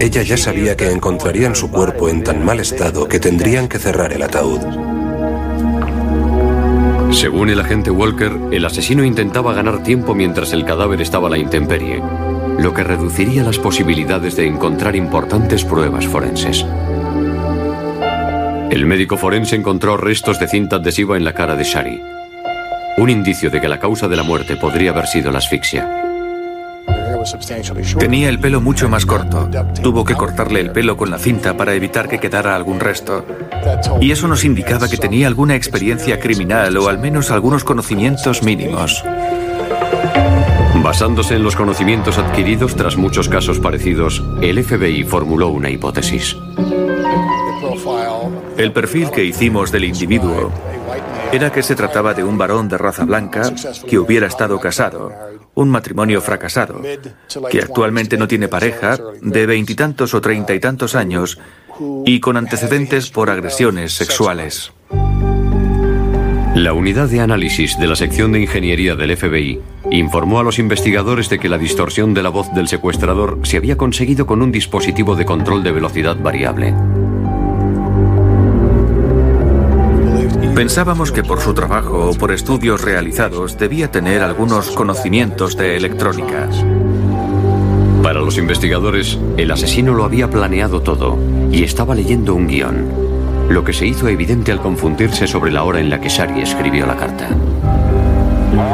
Ella 0.00 0.22
ya 0.22 0.36
sabía 0.36 0.76
que 0.76 0.90
encontrarían 0.90 1.56
su 1.56 1.70
cuerpo 1.72 2.08
en 2.08 2.22
tan 2.22 2.44
mal 2.44 2.60
estado 2.60 3.08
que 3.08 3.18
tendrían 3.18 3.66
que 3.66 3.78
cerrar 3.78 4.12
el 4.12 4.22
ataúd. 4.22 4.60
Según 7.10 7.50
el 7.50 7.58
agente 7.58 7.90
Walker, 7.90 8.32
el 8.52 8.64
asesino 8.64 9.04
intentaba 9.04 9.54
ganar 9.54 9.82
tiempo 9.82 10.14
mientras 10.14 10.52
el 10.52 10.64
cadáver 10.64 11.00
estaba 11.00 11.26
a 11.26 11.30
la 11.30 11.38
intemperie, 11.38 12.00
lo 12.58 12.72
que 12.72 12.84
reduciría 12.84 13.42
las 13.42 13.58
posibilidades 13.58 14.36
de 14.36 14.46
encontrar 14.46 14.94
importantes 14.94 15.64
pruebas 15.64 16.06
forenses. 16.06 16.64
El 18.70 18.86
médico 18.86 19.16
forense 19.16 19.56
encontró 19.56 19.96
restos 19.96 20.38
de 20.38 20.46
cinta 20.46 20.76
adhesiva 20.76 21.16
en 21.16 21.24
la 21.24 21.32
cara 21.32 21.56
de 21.56 21.64
Shari, 21.64 22.00
un 22.98 23.10
indicio 23.10 23.50
de 23.50 23.60
que 23.60 23.68
la 23.68 23.80
causa 23.80 24.06
de 24.06 24.16
la 24.16 24.22
muerte 24.22 24.56
podría 24.56 24.90
haber 24.90 25.06
sido 25.06 25.32
la 25.32 25.38
asfixia. 25.38 26.07
Tenía 27.98 28.28
el 28.28 28.38
pelo 28.38 28.60
mucho 28.60 28.88
más 28.88 29.04
corto. 29.06 29.48
Tuvo 29.82 30.04
que 30.04 30.14
cortarle 30.14 30.60
el 30.60 30.70
pelo 30.70 30.96
con 30.96 31.10
la 31.10 31.18
cinta 31.18 31.56
para 31.56 31.74
evitar 31.74 32.08
que 32.08 32.18
quedara 32.18 32.54
algún 32.54 32.80
resto. 32.80 33.24
Y 34.00 34.10
eso 34.10 34.28
nos 34.28 34.44
indicaba 34.44 34.88
que 34.88 34.96
tenía 34.96 35.26
alguna 35.26 35.56
experiencia 35.56 36.18
criminal 36.20 36.76
o 36.76 36.88
al 36.88 36.98
menos 36.98 37.30
algunos 37.30 37.64
conocimientos 37.64 38.42
mínimos. 38.42 39.04
Basándose 40.82 41.34
en 41.34 41.42
los 41.42 41.56
conocimientos 41.56 42.18
adquiridos 42.18 42.74
tras 42.76 42.96
muchos 42.96 43.28
casos 43.28 43.58
parecidos, 43.58 44.22
el 44.40 44.62
FBI 44.62 45.04
formuló 45.04 45.48
una 45.48 45.70
hipótesis. 45.70 46.36
El 48.56 48.72
perfil 48.72 49.10
que 49.10 49.24
hicimos 49.24 49.70
del 49.70 49.84
individuo 49.84 50.52
era 51.32 51.50
que 51.52 51.62
se 51.62 51.74
trataba 51.74 52.14
de 52.14 52.24
un 52.24 52.38
varón 52.38 52.68
de 52.68 52.78
raza 52.78 53.04
blanca 53.04 53.52
que 53.86 53.98
hubiera 53.98 54.26
estado 54.26 54.58
casado, 54.60 55.12
un 55.54 55.68
matrimonio 55.68 56.20
fracasado, 56.20 56.80
que 57.50 57.58
actualmente 57.60 58.16
no 58.16 58.28
tiene 58.28 58.48
pareja, 58.48 58.98
de 59.20 59.46
veintitantos 59.46 60.14
o 60.14 60.20
treinta 60.20 60.54
y 60.54 60.60
tantos 60.60 60.94
años 60.94 61.38
y 62.04 62.20
con 62.20 62.36
antecedentes 62.36 63.10
por 63.10 63.30
agresiones 63.30 63.92
sexuales. 63.92 64.72
La 66.54 66.72
unidad 66.72 67.08
de 67.08 67.20
análisis 67.20 67.78
de 67.78 67.86
la 67.86 67.94
sección 67.94 68.32
de 68.32 68.40
ingeniería 68.40 68.96
del 68.96 69.16
FBI 69.16 69.60
informó 69.92 70.40
a 70.40 70.42
los 70.42 70.58
investigadores 70.58 71.28
de 71.28 71.38
que 71.38 71.48
la 71.48 71.56
distorsión 71.56 72.14
de 72.14 72.22
la 72.22 72.30
voz 72.30 72.52
del 72.52 72.66
secuestrador 72.66 73.38
se 73.44 73.58
había 73.58 73.76
conseguido 73.76 74.26
con 74.26 74.42
un 74.42 74.50
dispositivo 74.50 75.14
de 75.14 75.24
control 75.24 75.62
de 75.62 75.72
velocidad 75.72 76.16
variable. 76.16 76.74
Pensábamos 80.58 81.12
que 81.12 81.22
por 81.22 81.40
su 81.40 81.54
trabajo 81.54 82.10
o 82.10 82.14
por 82.14 82.32
estudios 82.32 82.82
realizados 82.82 83.56
debía 83.56 83.92
tener 83.92 84.22
algunos 84.22 84.72
conocimientos 84.72 85.56
de 85.56 85.76
electrónica. 85.76 86.48
Para 88.02 88.18
los 88.18 88.38
investigadores, 88.38 89.20
el 89.36 89.52
asesino 89.52 89.94
lo 89.94 90.02
había 90.02 90.28
planeado 90.28 90.82
todo 90.82 91.16
y 91.52 91.62
estaba 91.62 91.94
leyendo 91.94 92.34
un 92.34 92.48
guion, 92.48 92.88
lo 93.48 93.62
que 93.62 93.72
se 93.72 93.86
hizo 93.86 94.08
evidente 94.08 94.50
al 94.50 94.60
confundirse 94.60 95.28
sobre 95.28 95.52
la 95.52 95.62
hora 95.62 95.78
en 95.78 95.90
la 95.90 96.00
que 96.00 96.08
Shari 96.08 96.42
escribió 96.42 96.86
la 96.86 96.96
carta. 96.96 97.28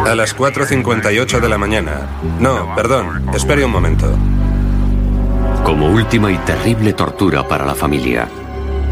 A 0.07 0.15
las 0.15 0.35
4.58 0.35 1.39
de 1.39 1.49
la 1.51 1.59
mañana. 1.59 2.09
No, 2.41 2.75
perdón, 2.75 3.27
espere 3.35 3.63
un 3.63 3.73
momento. 3.73 4.11
Como 5.63 5.91
última 5.91 6.33
y 6.33 6.39
terrible 6.39 6.95
tortura 6.95 7.47
para 7.47 7.67
la 7.67 7.75
familia, 7.75 8.27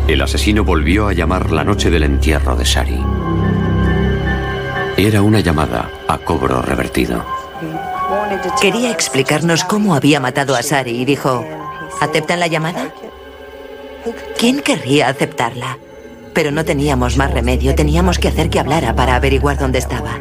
el 0.08 0.20
asesino 0.20 0.64
volvió 0.64 1.08
a 1.08 1.12
llamar 1.12 1.52
la 1.52 1.64
noche 1.64 1.90
del 1.90 2.02
entierro 2.02 2.56
de 2.56 2.64
Sari. 2.64 2.98
Era 4.96 5.22
una 5.22 5.40
llamada 5.40 5.90
a 6.08 6.18
cobro 6.18 6.60
revertido. 6.60 7.24
Quería 8.60 8.90
explicarnos 8.90 9.64
cómo 9.64 9.94
había 9.94 10.20
matado 10.20 10.54
a 10.54 10.62
Sari 10.62 11.00
y 11.00 11.04
dijo, 11.04 11.44
¿aceptan 12.00 12.40
la 12.40 12.46
llamada? 12.46 12.92
¿Quién 14.38 14.60
querría 14.60 15.08
aceptarla? 15.08 15.78
Pero 16.34 16.50
no 16.50 16.64
teníamos 16.64 17.16
más 17.16 17.30
remedio, 17.30 17.74
teníamos 17.74 18.18
que 18.18 18.28
hacer 18.28 18.50
que 18.50 18.58
hablara 18.58 18.94
para 18.94 19.14
averiguar 19.14 19.58
dónde 19.58 19.78
estaba. 19.78 20.18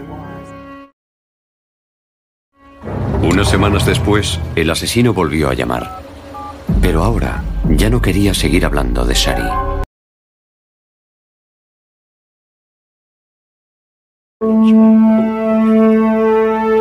Unas 3.24 3.50
semanas 3.50 3.86
después, 3.86 4.40
el 4.56 4.70
asesino 4.70 5.14
volvió 5.14 5.50
a 5.50 5.54
llamar. 5.54 6.02
Pero 6.82 7.04
ahora 7.04 7.44
ya 7.70 7.90
no 7.90 8.02
quería 8.02 8.34
seguir 8.34 8.66
hablando 8.66 9.06
de 9.06 9.16
Sari. 9.16 9.71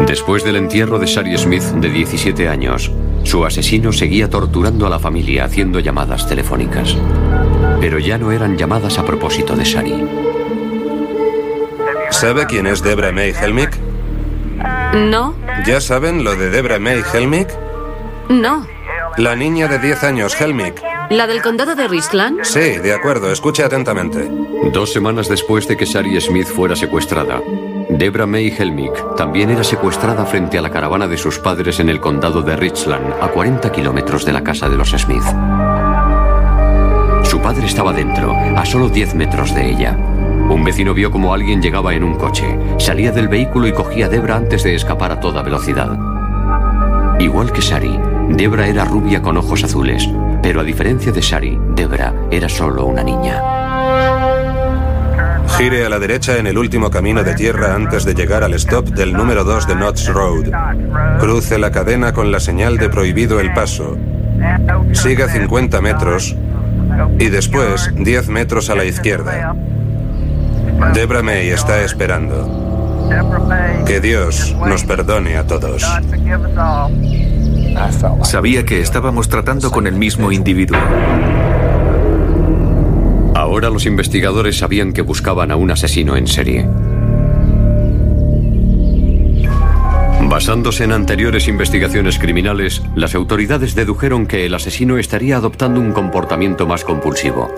Después 0.07 0.45
del 0.45 0.57
entierro 0.57 0.99
de 0.99 1.05
Shari 1.05 1.37
Smith, 1.37 1.63
de 1.63 1.91
17 1.91 2.49
años, 2.49 2.91
su 3.23 3.45
asesino 3.45 3.93
seguía 3.93 4.31
torturando 4.31 4.87
a 4.87 4.91
la 4.91 4.99
familia 4.99 5.45
haciendo 5.45 5.79
llamadas 5.79 6.27
telefónicas. 6.27 6.97
Pero 7.79 7.99
ya 7.99 8.17
no 8.17 8.33
eran 8.33 8.57
llamadas 8.57 8.99
a 8.99 9.05
propósito 9.05 9.57
de 9.57 9.65
Shari. 9.65 10.09
¿Sabe 12.09 12.47
quién 12.47 12.67
es 12.67 12.83
Debra 12.83 13.13
May 13.13 13.35
Helmick? 13.39 13.77
No. 14.95 15.35
¿Ya 15.67 15.83
saben 15.83 16.25
lo 16.25 16.37
de 16.37 16.49
Debra 16.49 16.79
May 16.79 17.03
Helmick? 17.13 17.51
No. 18.31 18.67
La 19.19 19.37
niña 19.37 19.69
de 19.69 19.79
10 19.79 20.05
años, 20.05 20.41
Helmick. 20.41 20.90
¿La 21.11 21.27
del 21.27 21.43
condado 21.43 21.75
de 21.75 21.89
Richland? 21.89 22.45
Sí, 22.45 22.79
de 22.79 22.95
acuerdo, 22.95 23.33
escuche 23.33 23.65
atentamente. 23.65 24.31
Dos 24.73 24.93
semanas 24.93 25.29
después 25.29 25.67
de 25.67 25.77
que 25.77 25.85
Shari 25.85 26.21
Smith 26.21 26.47
fuera 26.47 26.77
secuestrada, 26.77 27.43
Debra 27.89 28.27
May 28.27 28.55
Helmick 28.57 29.17
también 29.17 29.51
era 29.51 29.65
secuestrada 29.65 30.25
frente 30.25 30.57
a 30.57 30.63
la 30.63 30.71
caravana 30.71 31.09
de 31.09 31.17
sus 31.17 31.41
padres 31.41 31.81
en 31.81 31.89
el 31.89 31.99
condado 31.99 32.43
de 32.43 32.55
Richland, 32.55 33.13
a 33.21 33.27
40 33.27 33.73
kilómetros 33.73 34.25
de 34.25 34.33
la 34.33 34.45
casa 34.45 34.69
de 34.69 34.77
los 34.77 34.91
Smith. 34.91 35.25
Su 37.25 37.41
padre 37.43 37.67
estaba 37.67 37.93
dentro, 37.93 38.33
a 38.33 38.65
solo 38.65 38.89
10 38.89 39.17
metros 39.17 39.53
de 39.53 39.69
ella. 39.69 39.97
Un 39.97 40.63
vecino 40.63 40.95
vio 40.95 41.11
como 41.11 41.35
alguien 41.35 41.61
llegaba 41.61 41.93
en 41.93 42.05
un 42.05 42.15
coche, 42.15 42.57
salía 42.79 43.11
del 43.11 43.27
vehículo 43.27 43.67
y 43.67 43.73
cogía 43.73 44.07
a 44.07 44.09
Debra 44.09 44.37
antes 44.37 44.63
de 44.63 44.77
escapar 44.77 45.11
a 45.11 45.19
toda 45.19 45.43
velocidad. 45.43 45.99
Igual 47.19 47.51
que 47.51 47.63
Shari, 47.63 47.99
Debra 48.29 48.69
era 48.69 48.85
rubia 48.85 49.21
con 49.21 49.37
ojos 49.37 49.65
azules, 49.65 50.09
pero 50.43 50.61
a 50.61 50.65
diferencia 50.65 51.13
de 51.13 51.21
Shari, 51.21 51.59
Debra 51.75 52.15
era 52.31 52.49
solo 52.49 52.87
una 52.87 53.03
niña. 53.03 53.41
Gire 55.57 55.85
a 55.85 55.89
la 55.89 55.99
derecha 55.99 56.39
en 56.39 56.47
el 56.47 56.57
último 56.57 56.91
camino 56.91 57.23
de 57.23 57.35
tierra 57.35 57.75
antes 57.75 58.05
de 58.05 58.15
llegar 58.15 58.43
al 58.45 58.55
stop 58.55 58.89
del 58.89 59.13
número 59.13 59.45
2 59.45 59.67
de 59.67 59.75
Notts 59.75 60.09
Road. 60.09 60.51
Cruce 61.19 61.59
la 61.59 61.71
cadena 61.71 62.13
con 62.13 62.33
la 62.33 62.41
señal 62.41 62.79
de 62.79 62.89
prohibido 62.89 63.41
el 63.41 63.53
paso. 63.53 63.99
Siga 64.93 65.29
50 65.29 65.81
metros 65.83 66.37
y 67.19 67.29
después 67.29 67.91
10 67.95 68.29
metros 68.29 68.71
a 68.71 68.75
la 68.75 68.85
izquierda. 68.85 69.55
Debra 70.95 71.23
May 71.23 71.51
está 71.51 71.83
esperando. 71.83 72.61
Que 73.87 74.01
Dios 74.01 74.57
nos 74.67 74.85
perdone 74.85 75.37
a 75.37 75.47
todos. 75.47 75.85
Sabía 78.23 78.65
que 78.65 78.81
estábamos 78.81 79.29
tratando 79.29 79.71
con 79.71 79.87
el 79.87 79.95
mismo 79.95 80.33
individuo. 80.33 80.79
Ahora 83.35 83.71
los 83.71 83.87
investigadores 83.87 84.59
sabían 84.59 84.93
que 84.93 85.03
buscaban 85.03 85.51
a 85.51 85.57
un 85.57 85.71
asesino 85.71 86.17
en 86.17 86.27
serie. 86.27 86.69
Basándose 90.29 90.85
en 90.85 90.93
anteriores 90.93 91.49
investigaciones 91.49 92.19
criminales, 92.19 92.83
las 92.95 93.15
autoridades 93.15 93.75
dedujeron 93.75 94.27
que 94.27 94.47
el 94.47 94.55
asesino 94.55 94.97
estaría 94.99 95.37
adoptando 95.37 95.81
un 95.81 95.93
comportamiento 95.93 96.67
más 96.67 96.85
compulsivo. 96.85 97.51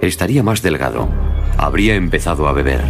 Estaría 0.00 0.42
más 0.42 0.62
delgado, 0.62 1.08
habría 1.58 1.96
empezado 1.96 2.46
a 2.46 2.52
beber, 2.52 2.84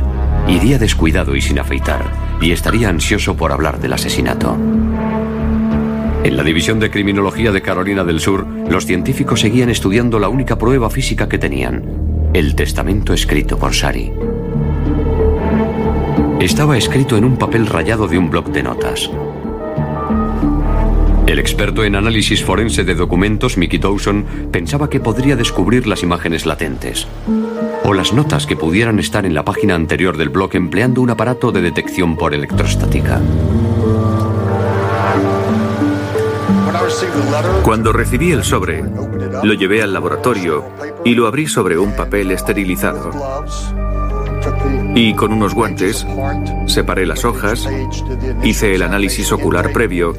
iría 0.46 0.78
descuidado 0.78 1.34
y 1.34 1.40
sin 1.40 1.58
afeitar, 1.58 2.02
y 2.40 2.52
estaría 2.52 2.88
ansioso 2.88 3.36
por 3.36 3.52
hablar 3.52 3.80
del 3.80 3.94
asesinato. 3.94 4.56
En 6.22 6.36
la 6.36 6.42
División 6.42 6.78
de 6.80 6.90
Criminología 6.90 7.50
de 7.50 7.62
Carolina 7.62 8.04
del 8.04 8.20
Sur, 8.20 8.46
los 8.46 8.84
científicos 8.84 9.40
seguían 9.40 9.70
estudiando 9.70 10.18
la 10.18 10.28
única 10.28 10.58
prueba 10.58 10.90
física 10.90 11.28
que 11.28 11.38
tenían, 11.38 12.30
el 12.34 12.54
testamento 12.54 13.14
escrito 13.14 13.58
por 13.58 13.74
Sari. 13.74 14.12
Estaba 16.40 16.76
escrito 16.76 17.16
en 17.16 17.24
un 17.24 17.38
papel 17.38 17.66
rayado 17.66 18.06
de 18.06 18.18
un 18.18 18.28
bloc 18.28 18.48
de 18.48 18.62
notas. 18.62 19.10
El 21.26 21.38
experto 21.38 21.84
en 21.84 21.96
análisis 21.96 22.44
forense 22.44 22.84
de 22.84 22.94
documentos, 22.94 23.56
Mickey 23.56 23.78
Dawson, 23.78 24.26
pensaba 24.50 24.90
que 24.90 25.00
podría 25.00 25.36
descubrir 25.36 25.86
las 25.86 26.02
imágenes 26.02 26.44
latentes 26.44 27.06
o 27.84 27.94
las 27.94 28.12
notas 28.12 28.46
que 28.46 28.56
pudieran 28.56 28.98
estar 28.98 29.24
en 29.24 29.34
la 29.34 29.44
página 29.44 29.74
anterior 29.74 30.16
del 30.16 30.28
blog 30.28 30.54
empleando 30.54 31.00
un 31.00 31.10
aparato 31.10 31.50
de 31.50 31.62
detección 31.62 32.16
por 32.16 32.34
electrostática. 32.34 33.20
Cuando 37.62 37.92
recibí 37.92 38.32
el 38.32 38.44
sobre, 38.44 38.82
lo 39.42 39.54
llevé 39.54 39.82
al 39.82 39.92
laboratorio 39.92 40.64
y 41.04 41.14
lo 41.14 41.26
abrí 41.26 41.46
sobre 41.46 41.78
un 41.78 41.94
papel 41.94 42.30
esterilizado. 42.30 43.10
Y 44.94 45.14
con 45.14 45.32
unos 45.32 45.54
guantes 45.54 46.06
separé 46.66 47.06
las 47.06 47.24
hojas, 47.24 47.68
hice 48.42 48.74
el 48.74 48.82
análisis 48.82 49.32
ocular 49.32 49.72
previo 49.72 50.14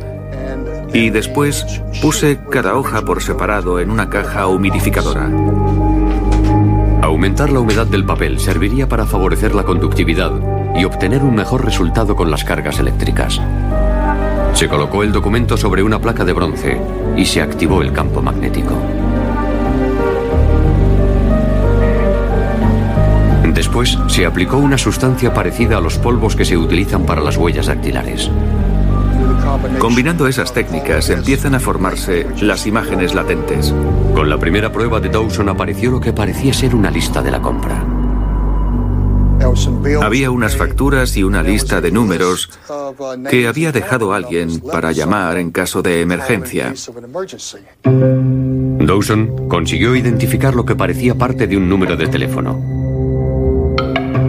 y 0.93 1.09
después 1.09 1.65
puse 2.01 2.39
cada 2.49 2.75
hoja 2.75 3.01
por 3.01 3.21
separado 3.21 3.79
en 3.79 3.91
una 3.91 4.09
caja 4.09 4.47
humidificadora. 4.47 5.29
Aumentar 7.01 7.49
la 7.51 7.59
humedad 7.59 7.87
del 7.87 8.05
papel 8.05 8.39
serviría 8.39 8.87
para 8.87 9.05
favorecer 9.05 9.55
la 9.55 9.63
conductividad, 9.63 10.31
y 10.75 10.85
obtener 10.85 11.23
un 11.23 11.35
mejor 11.35 11.65
resultado 11.65 12.15
con 12.15 12.31
las 12.31 12.43
cargas 12.43 12.79
eléctricas. 12.79 13.41
Se 14.53 14.67
colocó 14.67 15.03
el 15.03 15.11
documento 15.11 15.57
sobre 15.57 15.81
una 15.83 15.99
placa 15.99 16.23
de 16.23 16.33
bronce 16.33 16.79
y 17.17 17.25
se 17.25 17.41
activó 17.41 17.81
el 17.81 17.91
campo 17.91 18.21
magnético. 18.21 18.75
Después 23.53 23.97
se 24.07 24.25
aplicó 24.25 24.57
una 24.57 24.77
sustancia 24.77 25.33
parecida 25.33 25.77
a 25.77 25.81
los 25.81 25.97
polvos 25.97 26.35
que 26.35 26.45
se 26.45 26.57
utilizan 26.57 27.05
para 27.05 27.21
las 27.21 27.37
huellas 27.37 27.67
dactilares. 27.67 28.29
Combinando 29.79 30.27
esas 30.27 30.53
técnicas 30.53 31.09
empiezan 31.09 31.55
a 31.55 31.59
formarse 31.59 32.27
las 32.41 32.65
imágenes 32.67 33.13
latentes. 33.13 33.73
Con 34.15 34.29
la 34.29 34.37
primera 34.37 34.71
prueba 34.71 34.99
de 34.99 35.09
Dawson 35.09 35.49
apareció 35.49 35.91
lo 35.91 35.99
que 35.99 36.13
parecía 36.13 36.53
ser 36.53 36.75
una 36.75 36.91
lista 36.91 37.21
de 37.21 37.31
la 37.31 37.41
compra. 37.41 37.90
Había 40.01 40.31
unas 40.31 40.55
facturas 40.55 41.15
y 41.17 41.23
una 41.23 41.43
lista 41.43 41.81
de 41.81 41.91
números 41.91 42.49
que 43.29 43.47
había 43.47 43.71
dejado 43.71 44.13
alguien 44.13 44.59
para 44.59 44.91
llamar 44.91 45.37
en 45.37 45.51
caso 45.51 45.81
de 45.81 46.01
emergencia. 46.01 46.73
Dawson 47.83 49.47
consiguió 49.47 49.95
identificar 49.95 50.55
lo 50.55 50.65
que 50.65 50.75
parecía 50.75 51.15
parte 51.15 51.47
de 51.47 51.57
un 51.57 51.69
número 51.69 51.95
de 51.97 52.07
teléfono. 52.07 52.59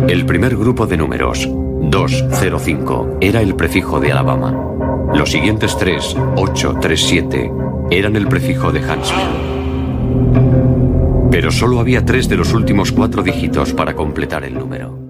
El 0.08 0.26
primer 0.26 0.56
grupo 0.56 0.86
de 0.86 0.96
números, 0.96 1.48
205, 1.48 3.18
era 3.20 3.40
el 3.40 3.54
prefijo 3.54 4.00
de 4.00 4.12
Alabama. 4.12 4.54
Los 5.14 5.30
siguientes 5.30 5.76
tres, 5.78 6.16
837, 6.36 7.50
eran 7.90 8.16
el 8.16 8.28
prefijo 8.28 8.72
de 8.72 8.80
Huntsville. 8.80 9.52
Pero 11.30 11.50
solo 11.50 11.80
había 11.80 12.04
tres 12.04 12.28
de 12.28 12.36
los 12.36 12.52
últimos 12.52 12.92
cuatro 12.92 13.22
dígitos 13.22 13.72
para 13.72 13.94
completar 13.94 14.44
el 14.44 14.54
número. 14.54 15.01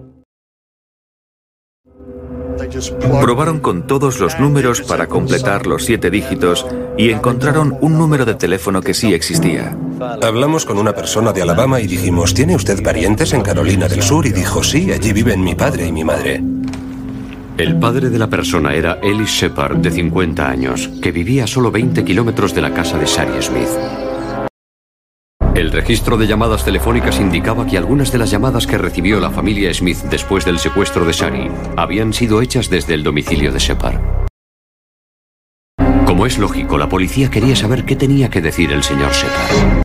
Probaron 3.20 3.60
con 3.60 3.86
todos 3.86 4.20
los 4.20 4.38
números 4.38 4.82
para 4.82 5.06
completar 5.06 5.66
los 5.66 5.84
siete 5.84 6.10
dígitos 6.10 6.66
y 6.96 7.10
encontraron 7.10 7.76
un 7.80 7.98
número 7.98 8.24
de 8.24 8.34
teléfono 8.34 8.80
que 8.80 8.94
sí 8.94 9.14
existía. 9.14 9.76
Hablamos 10.22 10.64
con 10.64 10.78
una 10.78 10.94
persona 10.94 11.32
de 11.32 11.42
Alabama 11.42 11.80
y 11.80 11.86
dijimos, 11.86 12.34
¿tiene 12.34 12.56
usted 12.56 12.82
parientes 12.82 13.32
en 13.32 13.42
Carolina 13.42 13.88
del 13.88 14.02
Sur? 14.02 14.26
Y 14.26 14.32
dijo, 14.32 14.62
sí, 14.62 14.90
allí 14.92 15.12
viven 15.12 15.42
mi 15.42 15.54
padre 15.54 15.86
y 15.86 15.92
mi 15.92 16.04
madre. 16.04 16.42
El 17.58 17.78
padre 17.78 18.08
de 18.08 18.18
la 18.18 18.28
persona 18.28 18.74
era 18.74 18.98
Ellis 19.02 19.30
Shepard, 19.30 19.76
de 19.76 19.90
50 19.90 20.48
años, 20.48 20.88
que 21.02 21.12
vivía 21.12 21.44
a 21.44 21.46
solo 21.46 21.70
20 21.70 22.04
kilómetros 22.04 22.54
de 22.54 22.62
la 22.62 22.72
casa 22.72 22.98
de 22.98 23.06
Shari 23.06 23.42
Smith. 23.42 24.01
El 25.54 25.70
registro 25.70 26.16
de 26.16 26.26
llamadas 26.26 26.64
telefónicas 26.64 27.20
indicaba 27.20 27.66
que 27.66 27.76
algunas 27.76 28.10
de 28.10 28.16
las 28.16 28.30
llamadas 28.30 28.66
que 28.66 28.78
recibió 28.78 29.20
la 29.20 29.30
familia 29.30 29.72
Smith 29.74 29.98
después 30.10 30.46
del 30.46 30.58
secuestro 30.58 31.04
de 31.04 31.12
Shari 31.12 31.50
habían 31.76 32.14
sido 32.14 32.40
hechas 32.40 32.70
desde 32.70 32.94
el 32.94 33.02
domicilio 33.02 33.52
de 33.52 33.58
Shepard. 33.58 34.00
Como 36.06 36.24
es 36.24 36.38
lógico, 36.38 36.78
la 36.78 36.88
policía 36.88 37.30
quería 37.30 37.54
saber 37.54 37.84
qué 37.84 37.96
tenía 37.96 38.30
que 38.30 38.40
decir 38.40 38.72
el 38.72 38.82
señor 38.82 39.12
Shepard. 39.12 39.82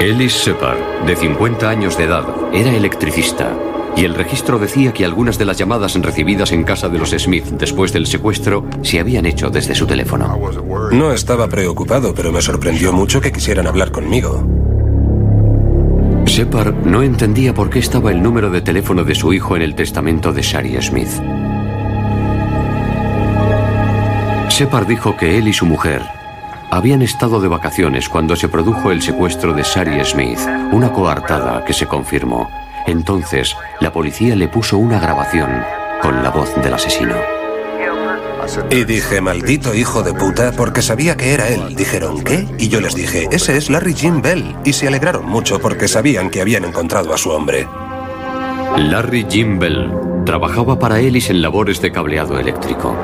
Ellis 0.00 0.32
Shepard, 0.32 1.06
de 1.06 1.16
50 1.16 1.68
años 1.68 1.98
de 1.98 2.04
edad, 2.04 2.24
era 2.52 2.70
electricista 2.70 3.52
y 3.96 4.04
el 4.04 4.14
registro 4.14 4.58
decía 4.58 4.92
que 4.92 5.04
algunas 5.04 5.38
de 5.38 5.44
las 5.44 5.58
llamadas 5.58 5.94
recibidas 5.94 6.52
en 6.52 6.64
casa 6.64 6.88
de 6.88 6.98
los 6.98 7.10
Smith 7.10 7.44
después 7.46 7.92
del 7.92 8.06
secuestro 8.06 8.64
se 8.82 9.00
habían 9.00 9.26
hecho 9.26 9.50
desde 9.50 9.74
su 9.74 9.86
teléfono. 9.86 10.38
No 10.92 11.12
estaba 11.12 11.48
preocupado, 11.48 12.14
pero 12.14 12.32
me 12.32 12.40
sorprendió 12.40 12.92
mucho 12.92 13.20
que 13.20 13.32
quisieran 13.32 13.66
hablar 13.66 13.90
conmigo. 13.90 14.44
Shepard 16.24 16.86
no 16.86 17.02
entendía 17.02 17.52
por 17.52 17.70
qué 17.70 17.80
estaba 17.80 18.12
el 18.12 18.22
número 18.22 18.50
de 18.50 18.60
teléfono 18.60 19.04
de 19.04 19.14
su 19.14 19.32
hijo 19.32 19.56
en 19.56 19.62
el 19.62 19.74
testamento 19.74 20.32
de 20.32 20.42
Shari 20.42 20.80
Smith. 20.80 21.10
Shepard 24.48 24.86
dijo 24.86 25.16
que 25.16 25.38
él 25.38 25.48
y 25.48 25.52
su 25.52 25.66
mujer 25.66 26.02
habían 26.70 27.02
estado 27.02 27.40
de 27.40 27.48
vacaciones 27.48 28.08
cuando 28.08 28.36
se 28.36 28.48
produjo 28.48 28.92
el 28.92 29.02
secuestro 29.02 29.52
de 29.52 29.64
Shari 29.64 30.04
Smith, 30.04 30.38
una 30.70 30.92
coartada 30.92 31.64
que 31.64 31.72
se 31.72 31.86
confirmó. 31.86 32.48
Entonces, 32.90 33.56
la 33.78 33.92
policía 33.92 34.34
le 34.34 34.48
puso 34.48 34.76
una 34.76 34.98
grabación 34.98 35.48
con 36.02 36.22
la 36.24 36.30
voz 36.30 36.54
del 36.56 36.74
asesino. 36.74 37.14
Y 38.68 38.84
dije, 38.84 39.20
maldito 39.20 39.74
hijo 39.74 40.02
de 40.02 40.12
puta, 40.12 40.50
porque 40.52 40.82
sabía 40.82 41.16
que 41.16 41.32
era 41.32 41.48
él. 41.48 41.76
Dijeron, 41.76 42.24
¿qué? 42.24 42.48
Y 42.58 42.68
yo 42.68 42.80
les 42.80 42.96
dije, 42.96 43.28
ese 43.30 43.56
es 43.56 43.70
Larry 43.70 43.94
Jim 43.94 44.20
Bell. 44.22 44.56
Y 44.64 44.72
se 44.72 44.88
alegraron 44.88 45.24
mucho 45.24 45.60
porque 45.60 45.86
sabían 45.86 46.30
que 46.30 46.40
habían 46.40 46.64
encontrado 46.64 47.14
a 47.14 47.18
su 47.18 47.30
hombre. 47.30 47.68
Larry 48.76 49.24
Jim 49.30 49.60
Bell 49.60 49.92
trabajaba 50.26 50.78
para 50.78 50.98
Ellis 50.98 51.30
en 51.30 51.42
labores 51.42 51.80
de 51.80 51.92
cableado 51.92 52.40
eléctrico. 52.40 52.96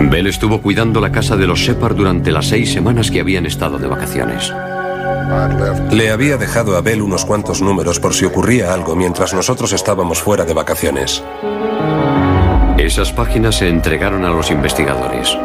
Bell 0.00 0.26
estuvo 0.26 0.60
cuidando 0.60 1.00
la 1.00 1.12
casa 1.12 1.36
de 1.36 1.46
los 1.46 1.60
Shepard 1.60 1.94
durante 1.94 2.32
las 2.32 2.46
seis 2.48 2.72
semanas 2.72 3.10
que 3.10 3.20
habían 3.20 3.46
estado 3.46 3.78
de 3.78 3.86
vacaciones. 3.86 4.52
Le 5.90 6.10
había 6.10 6.36
dejado 6.36 6.76
a 6.76 6.80
Bell 6.80 7.02
unos 7.02 7.24
cuantos 7.24 7.62
números 7.62 8.00
por 8.00 8.14
si 8.14 8.24
ocurría 8.24 8.72
algo 8.72 8.96
mientras 8.96 9.34
nosotros 9.34 9.72
estábamos 9.72 10.20
fuera 10.20 10.44
de 10.44 10.54
vacaciones. 10.54 11.22
Esas 12.78 13.12
páginas 13.12 13.56
se 13.56 13.68
entregaron 13.68 14.24
a 14.24 14.30
los 14.30 14.50
investigadores. 14.50 15.36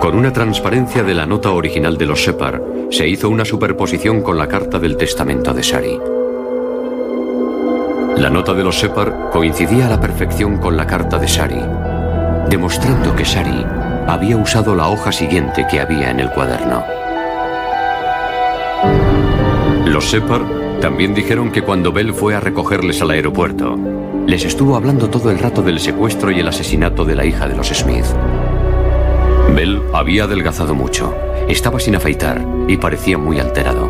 Con 0.00 0.16
una 0.16 0.32
transparencia 0.32 1.02
de 1.02 1.14
la 1.14 1.26
nota 1.26 1.50
original 1.50 1.96
de 1.96 2.06
los 2.06 2.18
Shepard, 2.18 2.60
se 2.90 3.06
hizo 3.06 3.28
una 3.28 3.44
superposición 3.44 4.22
con 4.22 4.38
la 4.38 4.48
carta 4.48 4.78
del 4.78 4.96
testamento 4.96 5.52
de 5.52 5.62
Shari. 5.62 6.00
La 8.16 8.30
nota 8.30 8.52
de 8.52 8.64
los 8.64 8.76
Shepard 8.76 9.30
coincidía 9.30 9.86
a 9.86 9.90
la 9.90 10.00
perfección 10.00 10.58
con 10.58 10.76
la 10.76 10.86
carta 10.86 11.18
de 11.18 11.26
Shari 11.26 11.62
demostrando 12.52 13.16
que 13.16 13.24
Shari 13.24 13.64
había 14.06 14.36
usado 14.36 14.74
la 14.74 14.88
hoja 14.88 15.10
siguiente 15.10 15.66
que 15.70 15.80
había 15.80 16.10
en 16.10 16.20
el 16.20 16.30
cuaderno. 16.30 17.01
Los 20.02 20.10
Shepard 20.10 20.80
también 20.80 21.14
dijeron 21.14 21.52
que 21.52 21.62
cuando 21.62 21.92
Bell 21.92 22.12
fue 22.12 22.34
a 22.34 22.40
recogerles 22.40 23.00
al 23.00 23.12
aeropuerto, 23.12 23.78
les 24.26 24.44
estuvo 24.44 24.74
hablando 24.74 25.08
todo 25.08 25.30
el 25.30 25.38
rato 25.38 25.62
del 25.62 25.78
secuestro 25.78 26.32
y 26.32 26.40
el 26.40 26.48
asesinato 26.48 27.04
de 27.04 27.14
la 27.14 27.24
hija 27.24 27.46
de 27.46 27.54
los 27.54 27.68
Smith. 27.68 28.04
Bell 29.54 29.80
había 29.94 30.24
adelgazado 30.24 30.74
mucho, 30.74 31.14
estaba 31.48 31.78
sin 31.78 31.94
afeitar 31.94 32.44
y 32.66 32.78
parecía 32.78 33.16
muy 33.16 33.38
alterado. 33.38 33.88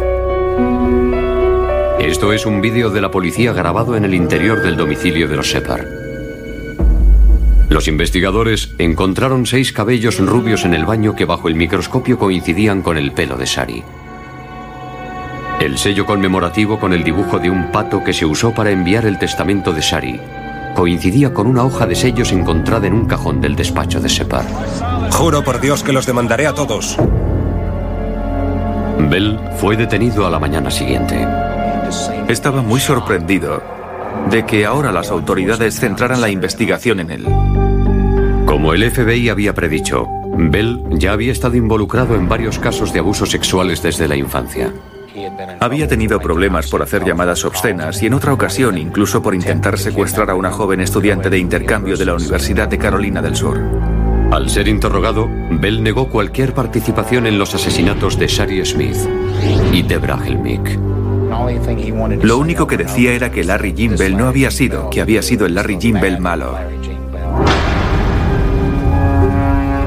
Esto 1.98 2.34
es 2.34 2.44
un 2.44 2.60
vídeo 2.60 2.90
de 2.90 3.00
la 3.00 3.10
policía 3.10 3.54
grabado 3.54 3.96
en 3.96 4.04
el 4.04 4.12
interior 4.12 4.62
del 4.62 4.76
domicilio 4.76 5.28
de 5.28 5.36
los 5.36 5.46
Shepard. 5.46 5.86
Los 7.70 7.88
investigadores 7.88 8.74
encontraron 8.76 9.46
seis 9.46 9.72
cabellos 9.72 10.18
rubios 10.18 10.66
en 10.66 10.74
el 10.74 10.84
baño 10.84 11.16
que 11.16 11.24
bajo 11.24 11.48
el 11.48 11.54
microscopio 11.54 12.18
coincidían 12.18 12.82
con 12.82 12.98
el 12.98 13.12
pelo 13.12 13.38
de 13.38 13.46
Sari. 13.46 13.82
El 15.62 15.78
sello 15.78 16.04
conmemorativo 16.04 16.80
con 16.80 16.92
el 16.92 17.04
dibujo 17.04 17.38
de 17.38 17.48
un 17.48 17.70
pato 17.70 18.02
que 18.02 18.12
se 18.12 18.26
usó 18.26 18.52
para 18.52 18.72
enviar 18.72 19.06
el 19.06 19.16
testamento 19.16 19.72
de 19.72 19.80
Sari 19.80 20.20
coincidía 20.74 21.32
con 21.32 21.46
una 21.46 21.62
hoja 21.62 21.86
de 21.86 21.94
sellos 21.94 22.32
encontrada 22.32 22.88
en 22.88 22.94
un 22.94 23.06
cajón 23.06 23.40
del 23.40 23.54
despacho 23.54 24.00
de 24.00 24.08
Separ. 24.08 24.44
Juro 25.12 25.44
por 25.44 25.60
Dios 25.60 25.84
que 25.84 25.92
los 25.92 26.04
demandaré 26.04 26.48
a 26.48 26.52
todos. 26.52 26.96
Bell 29.08 29.38
fue 29.58 29.76
detenido 29.76 30.26
a 30.26 30.30
la 30.30 30.40
mañana 30.40 30.68
siguiente. 30.68 31.24
Estaba 32.26 32.60
muy 32.60 32.80
sorprendido 32.80 33.62
de 34.30 34.44
que 34.44 34.66
ahora 34.66 34.90
las 34.90 35.12
autoridades 35.12 35.78
centraran 35.78 36.20
la 36.20 36.28
investigación 36.28 36.98
en 36.98 37.10
él. 37.12 37.24
Como 38.46 38.74
el 38.74 38.90
FBI 38.90 39.28
había 39.28 39.54
predicho, 39.54 40.08
Bell 40.34 40.82
ya 40.90 41.12
había 41.12 41.30
estado 41.30 41.54
involucrado 41.54 42.16
en 42.16 42.28
varios 42.28 42.58
casos 42.58 42.92
de 42.92 42.98
abusos 42.98 43.30
sexuales 43.30 43.80
desde 43.80 44.08
la 44.08 44.16
infancia. 44.16 44.72
Había 45.60 45.88
tenido 45.88 46.20
problemas 46.20 46.68
por 46.68 46.82
hacer 46.82 47.04
llamadas 47.04 47.44
obscenas 47.44 48.02
y 48.02 48.06
en 48.06 48.14
otra 48.14 48.32
ocasión 48.32 48.78
incluso 48.78 49.22
por 49.22 49.34
intentar 49.34 49.78
secuestrar 49.78 50.30
a 50.30 50.34
una 50.34 50.50
joven 50.50 50.80
estudiante 50.80 51.30
de 51.30 51.38
intercambio 51.38 51.96
de 51.96 52.04
la 52.04 52.14
Universidad 52.14 52.68
de 52.68 52.78
Carolina 52.78 53.20
del 53.22 53.36
Sur. 53.36 53.60
Al 54.30 54.48
ser 54.48 54.68
interrogado, 54.68 55.28
Bell 55.50 55.82
negó 55.82 56.08
cualquier 56.08 56.54
participación 56.54 57.26
en 57.26 57.38
los 57.38 57.54
asesinatos 57.54 58.18
de 58.18 58.28
Shari 58.28 58.64
Smith 58.64 58.96
y 59.72 59.82
Debra 59.82 60.18
Helmick. 60.24 60.78
Lo 62.22 62.38
único 62.38 62.66
que 62.66 62.76
decía 62.76 63.12
era 63.12 63.30
que 63.30 63.44
Larry 63.44 63.74
Jim 63.76 63.96
Bell 63.96 64.16
no 64.16 64.28
había 64.28 64.50
sido, 64.50 64.88
que 64.90 65.00
había 65.00 65.22
sido 65.22 65.46
el 65.46 65.54
Larry 65.54 65.78
Jim 65.80 66.00
Bell 66.00 66.20
malo. 66.20 66.56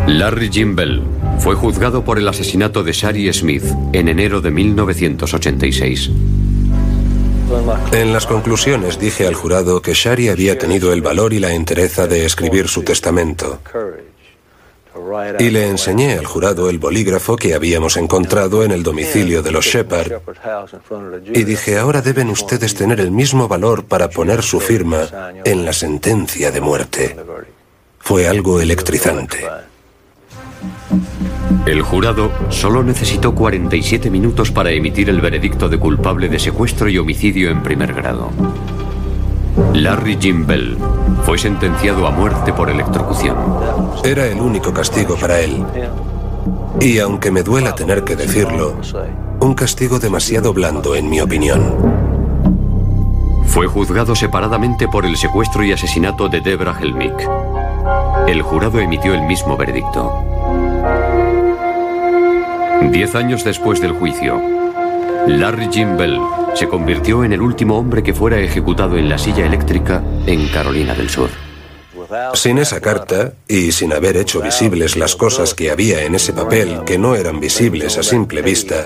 Larry 0.08 0.50
Jim 0.52 0.76
Bell 0.76 1.14
fue 1.39 1.56
juzgado 1.56 2.04
por 2.04 2.17
el 2.17 2.28
asesinato 2.28 2.84
de 2.84 2.91
Shari 2.93 3.32
Smith 3.34 3.63
en 3.93 4.08
enero 4.08 4.41
de 4.41 4.52
1986. 4.52 6.12
En 7.91 8.12
las 8.12 8.26
conclusiones 8.26 9.00
dije 9.00 9.28
al 9.28 9.36
jurado 9.36 9.82
que 9.82 9.93
Shari 9.93 10.30
había 10.30 10.58
tenido 10.58 10.91
el 10.91 11.02
valor 11.02 11.34
y 11.34 11.39
la 11.39 11.54
entereza 11.54 12.08
de 12.08 12.26
escribir 12.26 12.67
su 12.67 12.84
testamento. 12.84 13.60
y 15.39 15.50
le 15.50 15.67
enseñé 15.67 16.13
al 16.17 16.26
jurado 16.26 16.69
el 16.69 16.80
bolígrafo 16.80 17.36
que 17.36 17.54
habíamos 17.54 17.98
encontrado 17.98 18.63
en 18.63 18.71
el 18.71 18.82
domicilio 18.82 19.43
de 19.43 19.52
los 19.52 19.65
Shepard 19.65 20.21
y 21.34 21.43
dije, 21.43 21.78
ahora 21.78 22.02
deben 22.02 22.30
ustedes 22.30 22.74
tener 22.74 23.00
el 23.00 23.12
mismo 23.12 23.48
valor 23.48 23.86
para 23.86 24.10
poner 24.10 24.41
su 24.41 24.60
firma 24.60 25.34
en 25.43 25.65
la 25.65 25.74
sentencia 25.74 26.50
de 26.52 26.62
muerte. 26.62 27.15
Fue 28.00 28.28
algo 28.28 28.62
electrizante. 28.62 29.45
El 31.65 31.82
jurado 31.82 32.32
solo 32.50 32.84
necesitó 32.84 33.34
47 33.34 34.10
minutos 34.10 34.52
para 34.52 34.72
emitir 34.72 35.10
el 35.10 35.22
veredicto 35.22 35.68
de 35.68 35.80
culpable 35.80 36.30
de 36.30 36.39
secuestro 36.39 36.89
y 36.89 36.98
homicidio 36.98 37.50
en 37.50 37.63
primer 37.63 37.94
grado. 37.94 38.30
Larry 39.74 40.18
Jim 40.20 40.46
Bell 40.46 40.78
fue 41.24 41.38
sentenciado 41.38 42.06
a 42.08 42.12
muerte 42.12 42.54
por 42.54 42.70
electrocución. 42.70 43.38
Era 44.04 44.26
el 44.28 44.39
único 44.39 44.74
castigo 44.74 45.15
para 45.15 45.39
él. 45.39 45.63
Y 46.80 47.00
aunque 47.00 47.32
me 47.32 47.41
duela 47.41 47.74
tener 47.74 48.04
que 48.04 48.15
decirlo, 48.15 48.76
un 49.39 49.54
castigo 49.54 49.98
demasiado 50.00 50.54
blando 50.54 50.96
en 50.96 51.10
mi 51.10 51.22
opinión. 51.22 51.74
Fue 53.46 53.68
juzgado 53.68 54.15
separadamente 54.15 54.88
por 54.88 55.06
el 55.06 55.15
secuestro 55.15 55.63
y 55.63 55.72
asesinato 55.72 56.28
de 56.28 56.41
Debra 56.41 56.78
Helmick. 56.80 57.30
El 58.28 58.41
jurado 58.41 58.80
emitió 58.80 59.13
el 59.13 59.22
mismo 59.22 59.56
veredicto. 59.56 60.25
Diez 62.82 63.16
años 63.16 63.44
después 63.44 63.82
del 63.82 63.92
juicio, 63.92 64.42
Larry 65.28 65.70
Jim 65.72 65.98
Bell 65.98 66.20
se 66.54 66.68
convirtió 66.68 67.24
en 67.24 67.34
el 67.34 67.42
último 67.42 67.78
hombre 67.78 68.04
que 68.04 68.14
fuera 68.14 68.40
ejecutado 68.40 68.98
en 68.98 69.10
la 69.10 69.18
silla 69.18 69.46
eléctrica 69.46 70.04
en 70.26 70.48
Carolina 70.48 70.94
del 70.94 71.10
Sur. 71.10 71.30
Sin 72.34 72.60
esa 72.60 72.80
carta 72.80 73.34
y 73.48 73.72
sin 73.72 73.92
haber 73.92 74.18
hecho 74.18 74.42
visibles 74.42 74.96
las 74.96 75.16
cosas 75.16 75.54
que 75.54 75.72
había 75.72 76.04
en 76.04 76.16
ese 76.16 76.34
papel 76.34 76.82
que 76.86 76.98
no 76.98 77.16
eran 77.16 77.40
visibles 77.40 77.98
a 77.98 78.04
simple 78.04 78.42
vista, 78.42 78.86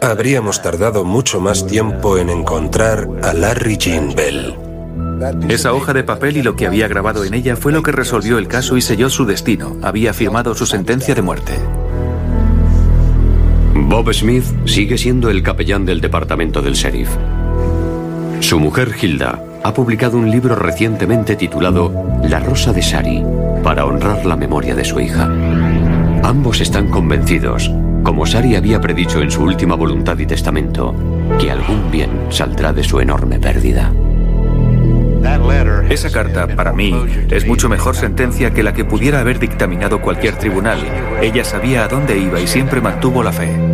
habríamos 0.00 0.60
tardado 0.62 1.04
mucho 1.04 1.40
más 1.40 1.66
tiempo 1.66 2.18
en 2.18 2.28
encontrar 2.28 3.08
a 3.22 3.32
Larry 3.32 3.78
Jean 3.78 4.14
Bell. 4.14 4.54
Esa 5.48 5.72
hoja 5.72 5.92
de 5.92 6.04
papel 6.04 6.36
y 6.36 6.42
lo 6.42 6.56
que 6.56 6.66
había 6.66 6.88
grabado 6.88 7.24
en 7.24 7.34
ella 7.34 7.56
fue 7.56 7.72
lo 7.72 7.82
que 7.82 7.92
resolvió 7.92 8.38
el 8.38 8.48
caso 8.48 8.76
y 8.76 8.82
selló 8.82 9.08
su 9.08 9.24
destino. 9.24 9.76
Había 9.82 10.12
firmado 10.12 10.54
su 10.54 10.66
sentencia 10.66 11.14
de 11.14 11.22
muerte. 11.22 11.58
Bob 13.92 14.10
Smith 14.14 14.46
sigue 14.64 14.96
siendo 14.96 15.28
el 15.28 15.42
capellán 15.42 15.84
del 15.84 16.00
departamento 16.00 16.62
del 16.62 16.72
sheriff. 16.72 17.10
Su 18.40 18.58
mujer 18.58 18.94
Hilda 18.98 19.44
ha 19.62 19.74
publicado 19.74 20.16
un 20.16 20.30
libro 20.30 20.54
recientemente 20.54 21.36
titulado 21.36 21.92
La 22.24 22.40
Rosa 22.40 22.72
de 22.72 22.80
Sari 22.80 23.22
para 23.62 23.84
honrar 23.84 24.24
la 24.24 24.34
memoria 24.34 24.74
de 24.74 24.86
su 24.86 24.98
hija. 24.98 25.24
Ambos 26.22 26.62
están 26.62 26.88
convencidos, 26.88 27.70
como 28.02 28.24
Sari 28.24 28.56
había 28.56 28.80
predicho 28.80 29.20
en 29.20 29.30
su 29.30 29.42
última 29.42 29.74
voluntad 29.74 30.18
y 30.18 30.24
testamento, 30.24 30.94
que 31.38 31.50
algún 31.50 31.90
bien 31.90 32.28
saldrá 32.30 32.72
de 32.72 32.84
su 32.84 32.98
enorme 32.98 33.38
pérdida. 33.40 33.92
Esa 35.90 36.10
carta, 36.10 36.46
para 36.46 36.72
mí, 36.72 36.94
es 37.30 37.46
mucho 37.46 37.68
mejor 37.68 37.94
sentencia 37.94 38.54
que 38.54 38.62
la 38.62 38.72
que 38.72 38.86
pudiera 38.86 39.20
haber 39.20 39.38
dictaminado 39.38 40.00
cualquier 40.00 40.36
tribunal. 40.36 40.78
Ella 41.20 41.44
sabía 41.44 41.84
a 41.84 41.88
dónde 41.88 42.18
iba 42.18 42.40
y 42.40 42.46
siempre 42.46 42.80
mantuvo 42.80 43.22
la 43.22 43.32
fe. 43.32 43.71